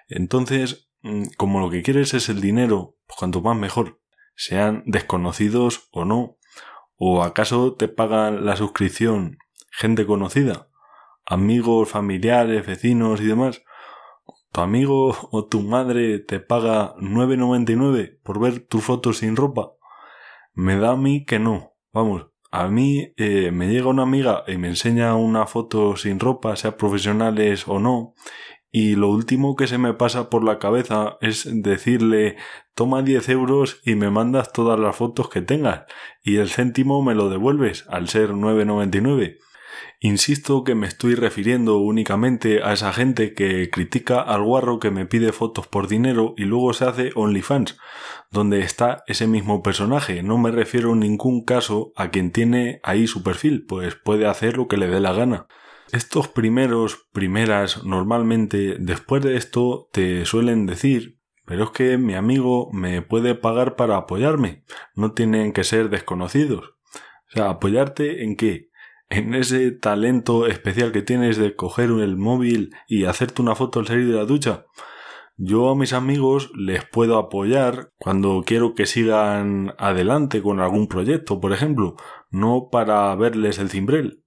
Entonces, 0.09 0.91
mm, 1.03 1.25
como 1.37 1.61
lo 1.61 1.71
que 1.71 1.83
quieres 1.83 2.15
es 2.15 2.29
el 2.29 2.41
dinero, 2.41 2.97
pues 3.07 3.19
cuanto 3.19 3.41
más 3.41 3.57
mejor, 3.57 4.01
sean 4.37 4.83
desconocidos 4.87 5.89
o 5.93 6.05
no, 6.05 6.37
o 6.97 7.23
acaso 7.23 7.75
te 7.75 7.89
pagan 7.89 8.45
la 8.45 8.57
suscripción 8.57 9.39
gente 9.77 10.07
conocida, 10.07 10.69
amigos, 11.27 11.89
familiares, 11.89 12.65
vecinos 12.65 13.21
y 13.21 13.27
demás, 13.27 13.63
tu 14.53 14.61
amigo 14.61 15.17
o 15.33 15.47
tu 15.47 15.63
madre 15.63 16.21
te 16.21 16.39
paga 16.39 16.95
9.99 16.97 18.21
por 18.23 18.39
ver 18.39 18.61
tus 18.61 18.85
fotos 18.85 19.19
sin 19.19 19.35
ropa, 19.35 19.73
me 20.53 20.77
da 20.77 20.93
a 20.93 20.97
mí 20.97 21.25
que 21.25 21.41
no, 21.41 21.75
vamos, 21.93 22.29
a 22.55 22.69
mí 22.69 23.12
eh, 23.17 23.51
me 23.51 23.67
llega 23.67 23.88
una 23.88 24.05
amiga 24.05 24.45
y 24.47 24.59
me 24.59 24.69
enseña 24.69 25.17
una 25.17 25.45
foto 25.47 25.97
sin 25.97 26.21
ropa, 26.21 26.55
sea 26.55 26.77
profesionales 26.77 27.64
o 27.67 27.81
no, 27.81 28.14
y 28.71 28.95
lo 28.95 29.09
último 29.09 29.57
que 29.57 29.67
se 29.67 29.77
me 29.77 29.93
pasa 29.93 30.31
por 30.31 30.45
la 30.45 30.61
cabeza 30.61 31.17
es 31.21 31.49
decirle 31.51 32.37
toma 32.77 33.03
10 33.03 33.29
euros 33.31 33.81
y 33.85 33.97
me 33.97 34.09
mandas 34.09 34.53
todas 34.53 34.79
las 34.79 34.95
fotos 34.95 35.29
que 35.31 35.43
tengas 35.43 35.83
y 36.23 36.37
el 36.37 36.49
céntimo 36.49 37.03
me 37.03 37.17
lo 37.17 37.29
devuelves 37.29 37.87
al 37.88 38.09
ser 38.09 38.31
9,99. 38.31 39.38
Insisto 40.01 40.64
que 40.64 40.75
me 40.75 40.87
estoy 40.87 41.14
refiriendo 41.14 41.79
únicamente 41.79 42.62
a 42.62 42.73
esa 42.73 42.92
gente 42.92 43.35
que 43.35 43.70
critica 43.70 44.20
al 44.20 44.42
guarro 44.42 44.79
que 44.79 44.90
me 44.90 45.07
pide 45.07 45.33
fotos 45.33 45.66
por 45.66 45.88
dinero 45.88 46.35
y 46.37 46.44
luego 46.44 46.73
se 46.73 46.85
hace 46.85 47.12
OnlyFans, 47.14 47.79
donde 48.31 48.61
está 48.61 49.03
ese 49.07 49.27
mismo 49.27 49.62
personaje. 49.62 50.23
No 50.23 50.38
me 50.38 50.51
refiero 50.51 50.92
en 50.92 51.01
ningún 51.01 51.44
caso 51.44 51.92
a 51.97 52.11
quien 52.11 52.31
tiene 52.31 52.81
ahí 52.83 53.07
su 53.07 53.23
perfil, 53.23 53.64
pues 53.66 53.94
puede 53.94 54.27
hacer 54.27 54.57
lo 54.57 54.68
que 54.68 54.77
le 54.77 54.88
dé 54.88 55.01
la 55.01 55.12
gana. 55.12 55.47
Estos 55.92 56.29
primeros, 56.29 57.09
primeras, 57.12 57.85
normalmente, 57.85 58.77
después 58.79 59.23
de 59.23 59.37
esto, 59.37 59.88
te 59.92 60.25
suelen 60.25 60.66
decir 60.66 61.18
pero 61.44 61.64
es 61.64 61.70
que 61.70 61.99
mi 61.99 62.14
amigo 62.14 62.70
me 62.73 63.03
puede 63.03 63.35
pagar 63.35 63.77
para 63.77 63.97
apoyarme. 63.97 64.64
No 64.94 65.12
tienen 65.12 65.53
que 65.53 65.64
ser 65.64 65.90
desconocidos. 65.90 66.75
O 67.29 67.31
sea, 67.33 67.51
apoyarte 67.51 68.25
en 68.25 68.37
qué? 68.37 68.70
En 69.14 69.35
ese 69.35 69.70
talento 69.70 70.46
especial 70.46 70.90
que 70.90 71.03
tienes 71.03 71.37
de 71.37 71.55
coger 71.55 71.90
el 71.90 72.16
móvil 72.16 72.74
y 72.88 73.05
hacerte 73.05 73.42
una 73.42 73.55
foto 73.55 73.79
al 73.79 73.87
salir 73.87 74.09
de 74.09 74.14
la 74.14 74.24
ducha. 74.24 74.66
Yo 75.37 75.70
a 75.70 75.77
mis 75.77 75.92
amigos 75.92 76.50
les 76.57 76.85
puedo 76.85 77.18
apoyar 77.18 77.92
cuando 77.96 78.42
quiero 78.44 78.74
que 78.74 78.87
sigan 78.87 79.72
adelante 79.79 80.42
con 80.42 80.61
algún 80.61 80.88
proyecto, 80.88 81.40
por 81.40 81.53
ejemplo, 81.53 81.96
no 82.31 82.68
para 82.70 83.14
verles 83.14 83.59
el 83.59 83.70
cimbrel. 83.70 84.24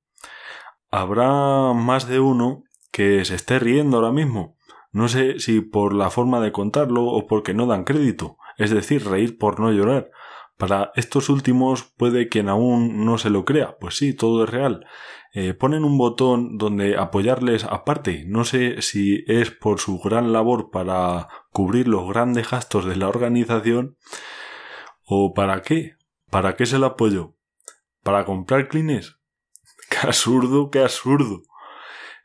Habrá 0.89 1.73
más 1.73 2.08
de 2.08 2.21
uno 2.21 2.63
que 2.91 3.26
se 3.26 3.36
esté 3.36 3.60
riendo 3.60 3.97
ahora 3.97 4.12
mismo. 4.12 4.58
No 4.91 5.10
sé 5.10 5.39
si 5.39 5.60
por 5.60 5.93
la 5.93 6.10
forma 6.10 6.39
de 6.39 6.54
contarlo 6.54 7.06
o 7.06 7.28
porque 7.28 7.54
no 7.54 7.67
dan 7.67 7.84
crédito, 7.84 8.38
es 8.58 8.71
decir, 8.71 9.06
reír 9.06 9.38
por 9.38 9.60
no 9.60 9.71
llorar. 9.71 10.12
Para 10.58 10.91
estos 10.96 11.30
últimos 11.30 11.84
puede 11.84 12.30
quien 12.30 12.50
aún 12.50 13.06
no 13.06 13.20
se 13.20 13.30
lo 13.30 13.46
crea, 13.46 13.78
pues 13.80 13.96
sí, 13.98 14.13
todo 14.13 14.43
es 14.43 14.50
real. 14.50 14.86
Eh, 15.34 15.54
ponen 15.54 15.84
un 15.84 16.00
botón 16.00 16.58
donde 16.58 16.98
apoyarles 16.98 17.63
aparte. 17.63 18.24
No 18.26 18.43
sé 18.43 18.82
si 18.82 19.24
es 19.28 19.52
por 19.52 19.80
su 19.80 20.00
gran 20.00 20.34
labor 20.34 20.72
para 20.72 21.28
cubrir 21.52 21.88
los 21.88 22.10
grandes 22.10 22.50
gastos 22.50 22.86
de 22.86 22.96
la 22.96 23.08
organización 23.08 23.98
o 25.06 25.34
para 25.36 25.62
qué. 25.62 25.96
¿Para 26.32 26.56
qué 26.56 26.65
se 26.65 26.80
lo 26.80 26.88
apoyo? 26.88 27.36
¿Para 28.04 28.26
comprar 28.26 28.67
clines? 28.67 29.20
¡Qué 29.89 30.08
absurdo, 30.08 30.72
qué 30.72 30.80
absurdo! 30.80 31.43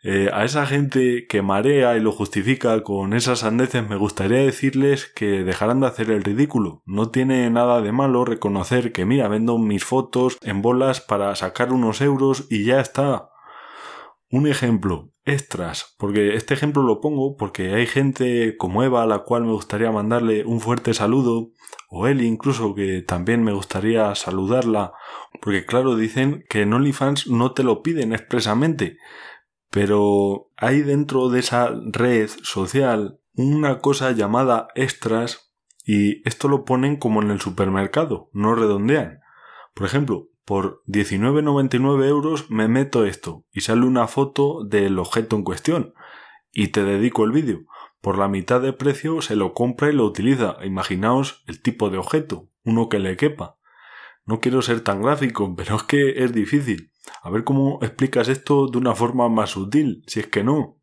Eh, 0.04 0.30
a 0.32 0.44
esa 0.44 0.66
gente 0.66 1.28
que 1.28 1.42
marea 1.42 1.96
y 1.96 2.00
lo 2.00 2.10
justifica 2.10 2.82
con 2.82 3.12
esas 3.12 3.40
sandeces 3.40 3.88
me 3.88 3.94
gustaría 3.94 4.38
decirles 4.38 5.06
que 5.06 5.44
dejarán 5.44 5.78
de 5.78 5.86
hacer 5.86 6.10
el 6.10 6.24
ridículo. 6.24 6.82
No 6.86 7.10
tiene 7.10 7.48
nada 7.50 7.80
de 7.80 7.92
malo 7.92 8.24
reconocer 8.24 8.90
que 8.90 9.04
mira, 9.04 9.28
vendo 9.28 9.58
mis 9.58 9.84
fotos 9.84 10.38
en 10.42 10.60
bolas 10.60 11.00
para 11.00 11.34
sacar 11.36 11.72
unos 11.72 12.00
euros 12.00 12.46
y 12.50 12.64
ya 12.64 12.80
está. 12.80 13.30
Un 14.28 14.48
ejemplo, 14.48 15.12
extras, 15.24 15.94
porque 15.98 16.34
este 16.34 16.54
ejemplo 16.54 16.82
lo 16.82 17.00
pongo 17.00 17.36
porque 17.36 17.74
hay 17.74 17.86
gente 17.86 18.56
como 18.56 18.82
Eva 18.82 19.02
a 19.04 19.06
la 19.06 19.20
cual 19.20 19.44
me 19.44 19.52
gustaría 19.52 19.92
mandarle 19.92 20.44
un 20.44 20.60
fuerte 20.60 20.94
saludo, 20.94 21.52
o 21.88 22.08
Eli 22.08 22.26
incluso 22.26 22.74
que 22.74 23.02
también 23.02 23.44
me 23.44 23.52
gustaría 23.52 24.14
saludarla, 24.14 24.94
porque 25.40 25.64
claro 25.64 25.94
dicen 25.94 26.44
que 26.48 26.62
en 26.62 26.72
OnlyFans 26.72 27.28
no 27.28 27.52
te 27.52 27.62
lo 27.62 27.82
piden 27.82 28.12
expresamente, 28.12 28.96
pero 29.72 30.50
hay 30.58 30.82
dentro 30.82 31.30
de 31.30 31.40
esa 31.40 31.70
red 31.86 32.28
social 32.42 33.18
una 33.34 33.78
cosa 33.78 34.12
llamada 34.12 34.68
extras 34.74 35.54
y 35.86 36.28
esto 36.28 36.46
lo 36.48 36.66
ponen 36.66 36.96
como 36.96 37.22
en 37.22 37.30
el 37.30 37.40
supermercado, 37.40 38.28
no 38.34 38.54
redondean. 38.54 39.20
Por 39.74 39.86
ejemplo, 39.86 40.28
por 40.44 40.82
19,99 40.88 42.04
euros 42.06 42.50
me 42.50 42.68
meto 42.68 43.06
esto 43.06 43.46
y 43.50 43.62
sale 43.62 43.86
una 43.86 44.08
foto 44.08 44.62
del 44.62 44.98
objeto 44.98 45.36
en 45.36 45.42
cuestión 45.42 45.94
y 46.52 46.68
te 46.68 46.84
dedico 46.84 47.24
el 47.24 47.32
vídeo. 47.32 47.60
Por 48.02 48.18
la 48.18 48.28
mitad 48.28 48.60
de 48.60 48.74
precio 48.74 49.22
se 49.22 49.36
lo 49.36 49.54
compra 49.54 49.88
y 49.88 49.94
lo 49.94 50.04
utiliza. 50.04 50.58
Imaginaos 50.62 51.44
el 51.46 51.62
tipo 51.62 51.88
de 51.88 51.96
objeto, 51.96 52.50
uno 52.62 52.90
que 52.90 52.98
le 52.98 53.16
quepa. 53.16 53.56
No 54.24 54.40
quiero 54.40 54.62
ser 54.62 54.82
tan 54.82 55.02
gráfico, 55.02 55.54
pero 55.56 55.76
es 55.76 55.82
que 55.82 56.24
es 56.24 56.32
difícil. 56.32 56.92
A 57.22 57.30
ver 57.30 57.44
cómo 57.44 57.78
explicas 57.82 58.28
esto 58.28 58.68
de 58.68 58.78
una 58.78 58.94
forma 58.94 59.28
más 59.28 59.50
sutil, 59.50 60.04
si 60.06 60.20
es 60.20 60.26
que 60.28 60.44
no. 60.44 60.78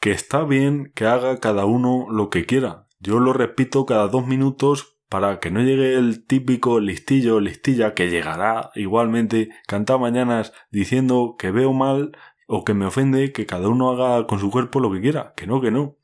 Que 0.00 0.10
está 0.10 0.44
bien 0.44 0.92
que 0.94 1.06
haga 1.06 1.38
cada 1.38 1.64
uno 1.64 2.06
lo 2.10 2.30
que 2.30 2.46
quiera. 2.46 2.86
Yo 2.98 3.20
lo 3.20 3.32
repito 3.32 3.86
cada 3.86 4.08
dos 4.08 4.26
minutos 4.26 4.98
para 5.08 5.38
que 5.38 5.50
no 5.50 5.60
llegue 5.60 5.94
el 5.94 6.26
típico 6.26 6.80
listillo, 6.80 7.40
listilla 7.40 7.94
que 7.94 8.10
llegará 8.10 8.70
igualmente, 8.74 9.50
canta 9.66 9.98
mañanas 9.98 10.52
diciendo 10.70 11.36
que 11.38 11.52
veo 11.52 11.72
mal 11.72 12.16
o 12.48 12.64
que 12.64 12.74
me 12.74 12.86
ofende 12.86 13.32
que 13.32 13.46
cada 13.46 13.68
uno 13.68 13.90
haga 13.90 14.26
con 14.26 14.38
su 14.38 14.50
cuerpo 14.50 14.80
lo 14.80 14.92
que 14.92 15.00
quiera. 15.00 15.34
Que 15.36 15.46
no, 15.46 15.60
que 15.60 15.70
no. 15.70 15.96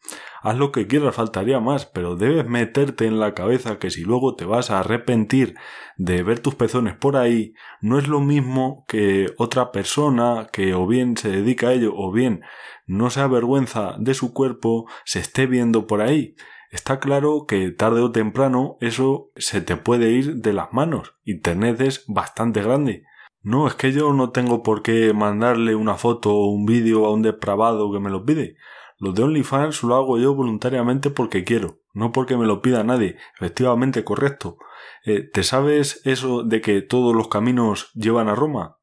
Haz 0.43 0.59
lo 0.59 0.73
que 0.73 0.89
quieras, 0.89 1.15
faltaría 1.15 1.61
más, 1.61 1.87
pero 1.87 2.17
debes 2.17 2.47
meterte 2.47 3.07
en 3.07 3.21
la 3.21 3.33
cabeza 3.33 3.79
que 3.79 3.91
si 3.91 4.03
luego 4.03 4.35
te 4.35 4.45
vas 4.45 4.71
a 4.71 4.81
arrepentir 4.81 5.55
de 5.97 6.25
ver 6.25 6.41
tus 6.41 6.57
pezones 6.57 6.97
por 6.97 7.17
ahí, 7.17 7.55
no 7.81 7.97
es 7.97 8.09
lo 8.09 8.21
mismo 8.21 8.85
que 8.89 9.27
otra 9.39 9.71
persona 9.71 10.49
que 10.53 10.75
o 10.75 10.87
bien 10.89 11.17
se 11.17 11.31
dedica 11.31 11.69
a 11.69 11.73
ello 11.75 11.93
o 11.95 12.11
bien 12.11 12.43
no 12.87 13.11
se 13.11 13.21
avergüenza 13.21 13.95
de 13.99 14.15
su 14.15 14.33
cuerpo 14.33 14.87
se 15.05 15.21
esté 15.21 15.47
viendo 15.47 15.87
por 15.87 16.01
ahí. 16.01 16.35
Está 16.71 16.99
claro 16.99 17.45
que 17.47 17.71
tarde 17.71 18.01
o 18.01 18.11
temprano 18.11 18.77
eso 18.81 19.31
se 19.37 19.61
te 19.61 19.77
puede 19.77 20.11
ir 20.11 20.37
de 20.37 20.53
las 20.53 20.73
manos. 20.73 21.15
Internet 21.25 21.81
es 21.83 22.05
bastante 22.09 22.63
grande. 22.63 23.05
No, 23.43 23.67
es 23.67 23.75
que 23.75 23.93
yo 23.93 24.13
no 24.13 24.31
tengo 24.31 24.63
por 24.63 24.83
qué 24.83 25.13
mandarle 25.13 25.75
una 25.75 25.95
foto 25.95 26.35
o 26.35 26.47
un 26.47 26.65
vídeo 26.65 27.07
a 27.07 27.13
un 27.13 27.23
depravado 27.23 27.93
que 27.93 28.01
me 28.01 28.11
lo 28.11 28.25
pide. 28.25 28.57
Lo 29.03 29.11
de 29.11 29.25
OnlyFans 29.25 29.83
lo 29.83 29.97
hago 29.97 30.17
yo 30.17 30.33
voluntariamente 30.33 31.11
porque 31.11 31.43
quiero, 31.43 31.81
no 31.93 32.13
porque 32.13 32.37
me 32.37 32.47
lo 32.47 32.63
pida 32.63 32.85
nadie. 32.85 33.17
Efectivamente, 33.35 34.05
correcto. 34.05 34.59
Eh, 35.05 35.29
¿Te 35.29 35.43
sabes 35.43 36.03
eso 36.05 36.45
de 36.45 36.61
que 36.61 36.83
todos 36.83 37.13
los 37.13 37.27
caminos 37.27 37.91
llevan 37.95 38.29
a 38.29 38.37
Roma? 38.37 38.79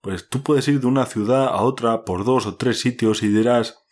Pues 0.00 0.28
tú 0.28 0.42
puedes 0.42 0.66
ir 0.66 0.80
de 0.80 0.88
una 0.88 1.06
ciudad 1.06 1.44
a 1.44 1.62
otra 1.62 2.04
por 2.04 2.24
dos 2.24 2.46
o 2.46 2.56
tres 2.56 2.80
sitios 2.80 3.22
y 3.22 3.28
dirás, 3.28 3.84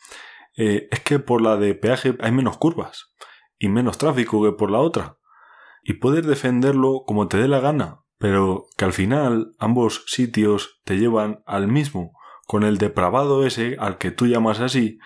eh, 0.56 0.88
es 0.90 0.98
que 0.98 1.20
por 1.20 1.42
la 1.42 1.56
de 1.56 1.76
peaje 1.76 2.16
hay 2.18 2.32
menos 2.32 2.58
curvas 2.58 3.12
y 3.56 3.68
menos 3.68 3.98
tráfico 3.98 4.42
que 4.42 4.50
por 4.50 4.72
la 4.72 4.80
otra. 4.80 5.18
Y 5.84 5.92
puedes 5.92 6.26
defenderlo 6.26 7.04
como 7.06 7.28
te 7.28 7.36
dé 7.36 7.46
la 7.46 7.60
gana, 7.60 8.00
pero 8.18 8.66
que 8.76 8.84
al 8.84 8.92
final 8.92 9.54
ambos 9.60 10.02
sitios 10.08 10.80
te 10.82 10.98
llevan 10.98 11.44
al 11.46 11.68
mismo. 11.68 12.18
Con 12.48 12.64
el 12.64 12.78
depravado 12.78 13.46
ese 13.46 13.76
al 13.78 13.98
que 13.98 14.10
tú 14.10 14.26
llamas 14.26 14.58
así, 14.60 14.98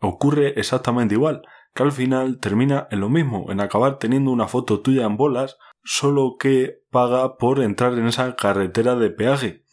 ocurre 0.00 0.58
exactamente 0.58 1.14
igual, 1.14 1.42
que 1.74 1.82
al 1.82 1.92
final 1.92 2.38
termina 2.38 2.88
en 2.90 3.00
lo 3.00 3.08
mismo, 3.08 3.50
en 3.50 3.60
acabar 3.60 3.98
teniendo 3.98 4.30
una 4.30 4.48
foto 4.48 4.80
tuya 4.80 5.04
en 5.04 5.16
bolas, 5.16 5.58
solo 5.84 6.36
que 6.38 6.80
paga 6.90 7.36
por 7.36 7.60
entrar 7.60 7.94
en 7.94 8.06
esa 8.06 8.34
carretera 8.36 8.96
de 8.96 9.10
peaje. 9.10 9.64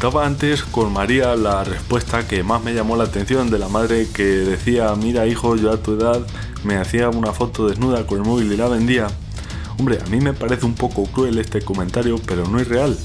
Comentaba 0.05 0.27
antes 0.27 0.65
con 0.65 0.93
María 0.93 1.35
la 1.35 1.65
respuesta 1.65 2.29
que 2.29 2.43
más 2.43 2.63
me 2.63 2.75
llamó 2.75 2.95
la 2.95 3.05
atención 3.05 3.49
de 3.49 3.59
la 3.59 3.71
madre 3.71 4.07
que 4.15 4.23
decía, 4.23 4.95
mira 4.97 5.27
hijo, 5.27 5.57
yo 5.57 5.73
a 5.73 5.79
tu 5.79 5.93
edad 5.93 6.21
me 6.63 6.77
hacía 6.77 7.09
una 7.09 7.33
foto 7.33 7.69
desnuda 7.69 8.07
con 8.07 8.19
el 8.19 8.25
móvil 8.27 8.53
y 8.53 8.57
la 8.59 8.69
vendía. 8.69 9.07
Hombre, 9.79 10.01
a 10.05 10.11
mí 10.11 10.21
me 10.21 10.35
parece 10.35 10.67
un 10.67 10.75
poco 10.75 11.05
cruel 11.05 11.39
este 11.39 11.63
comentario, 11.63 12.17
pero 12.27 12.47
no 12.47 12.59
es 12.59 12.69
real. 12.69 12.99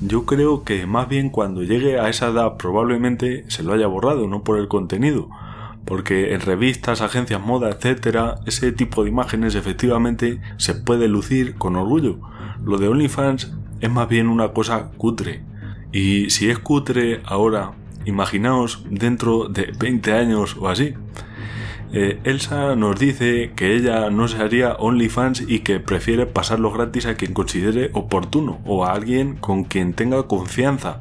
Yo 0.00 0.26
creo 0.26 0.62
que 0.62 0.86
más 0.86 1.08
bien 1.08 1.30
cuando 1.30 1.64
llegue 1.64 1.98
a 1.98 2.08
esa 2.08 2.28
edad 2.28 2.56
probablemente 2.56 3.44
se 3.50 3.64
lo 3.64 3.72
haya 3.72 3.88
borrado, 3.88 4.28
no 4.28 4.44
por 4.44 4.60
el 4.60 4.68
contenido. 4.68 5.28
Porque 5.86 6.34
en 6.34 6.40
revistas, 6.40 7.00
agencias 7.00 7.40
moda, 7.40 7.68
etcétera, 7.70 8.36
ese 8.46 8.70
tipo 8.70 9.02
de 9.02 9.10
imágenes 9.10 9.56
efectivamente 9.56 10.40
se 10.56 10.76
puede 10.76 11.08
lucir 11.08 11.56
con 11.56 11.74
orgullo. 11.74 12.20
Lo 12.64 12.78
de 12.78 12.86
OnlyFans 12.86 13.56
es 13.80 13.90
más 13.90 14.08
bien 14.08 14.28
una 14.28 14.52
cosa 14.52 14.92
cutre 14.96 15.42
y 15.92 16.30
si 16.30 16.50
es 16.50 16.58
cutre 16.58 17.20
ahora, 17.24 17.72
imaginaos 18.04 18.84
dentro 18.90 19.48
de 19.48 19.72
20 19.78 20.12
años 20.12 20.56
o 20.58 20.68
así. 20.68 20.94
Eh, 21.90 22.20
Elsa 22.24 22.76
nos 22.76 22.98
dice 22.98 23.52
que 23.56 23.74
ella 23.74 24.10
no 24.10 24.28
se 24.28 24.42
haría 24.42 24.74
OnlyFans 24.74 25.44
y 25.48 25.60
que 25.60 25.80
prefiere 25.80 26.26
pasarlo 26.26 26.70
gratis 26.70 27.06
a 27.06 27.14
quien 27.14 27.32
considere 27.32 27.90
oportuno 27.94 28.60
o 28.66 28.84
a 28.84 28.92
alguien 28.92 29.36
con 29.36 29.64
quien 29.64 29.94
tenga 29.94 30.24
confianza. 30.24 31.00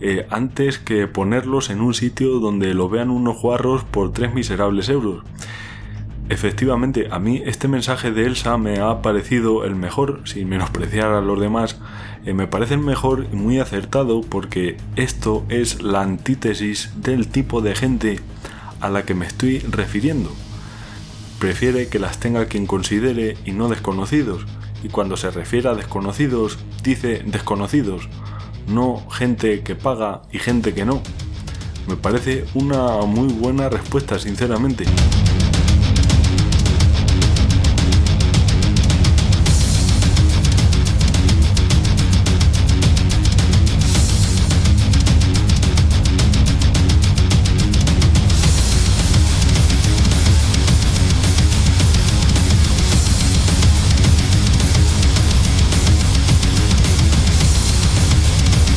Eh, 0.00 0.26
antes 0.28 0.78
que 0.78 1.06
ponerlos 1.06 1.70
en 1.70 1.80
un 1.80 1.94
sitio 1.94 2.38
donde 2.38 2.74
lo 2.74 2.90
vean 2.90 3.08
unos 3.08 3.36
juarros 3.38 3.84
por 3.84 4.12
3 4.12 4.34
miserables 4.34 4.90
euros. 4.90 5.24
Efectivamente, 6.28 7.08
a 7.10 7.18
mí 7.18 7.40
este 7.46 7.68
mensaje 7.68 8.10
de 8.10 8.26
Elsa 8.26 8.58
me 8.58 8.80
ha 8.80 9.00
parecido 9.00 9.64
el 9.64 9.74
mejor, 9.74 10.20
sin 10.24 10.48
menospreciar 10.48 11.12
a 11.12 11.20
los 11.20 11.40
demás, 11.40 11.80
eh, 12.26 12.34
me 12.34 12.48
parece 12.48 12.74
el 12.74 12.80
mejor 12.80 13.28
y 13.32 13.36
muy 13.36 13.60
acertado 13.60 14.20
porque 14.20 14.76
esto 14.96 15.44
es 15.48 15.80
la 15.80 16.02
antítesis 16.02 16.90
del 16.96 17.28
tipo 17.28 17.60
de 17.60 17.76
gente 17.76 18.20
a 18.80 18.90
la 18.90 19.04
que 19.04 19.14
me 19.14 19.26
estoy 19.26 19.60
refiriendo. 19.60 20.30
Prefiere 21.38 21.88
que 21.88 22.00
las 22.00 22.18
tenga 22.18 22.46
quien 22.46 22.66
considere 22.66 23.36
y 23.44 23.52
no 23.52 23.68
desconocidos, 23.68 24.44
y 24.82 24.88
cuando 24.88 25.16
se 25.16 25.30
refiere 25.30 25.68
a 25.68 25.74
desconocidos, 25.74 26.58
dice 26.82 27.22
desconocidos, 27.24 28.08
no 28.66 29.08
gente 29.10 29.62
que 29.62 29.76
paga 29.76 30.22
y 30.32 30.38
gente 30.38 30.74
que 30.74 30.84
no. 30.84 31.02
Me 31.86 31.96
parece 31.96 32.44
una 32.54 33.02
muy 33.06 33.32
buena 33.32 33.68
respuesta, 33.68 34.18
sinceramente. 34.18 34.84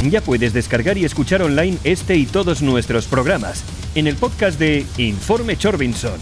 Ya 0.09 0.21
puedes 0.21 0.53
descargar 0.53 0.97
y 0.97 1.05
escuchar 1.05 1.43
online 1.43 1.77
este 1.83 2.15
y 2.15 2.25
todos 2.25 2.63
nuestros 2.63 3.05
programas 3.05 3.63
en 3.93 4.07
el 4.07 4.15
podcast 4.15 4.59
de 4.59 4.83
Informe 4.97 5.55
Chorbinson. 5.55 6.17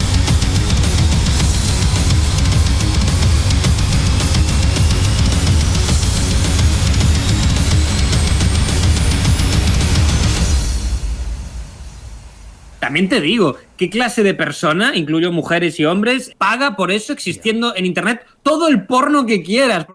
También 12.78 13.08
te 13.08 13.22
digo, 13.22 13.56
¿qué 13.78 13.88
clase 13.88 14.22
de 14.22 14.34
persona, 14.34 14.94
incluyo 14.96 15.32
mujeres 15.32 15.80
y 15.80 15.86
hombres, 15.86 16.32
paga 16.36 16.76
por 16.76 16.90
eso 16.90 17.14
existiendo 17.14 17.74
en 17.74 17.86
Internet 17.86 18.26
todo 18.42 18.68
el 18.68 18.84
porno 18.84 19.24
que 19.24 19.42
quieras? 19.42 19.86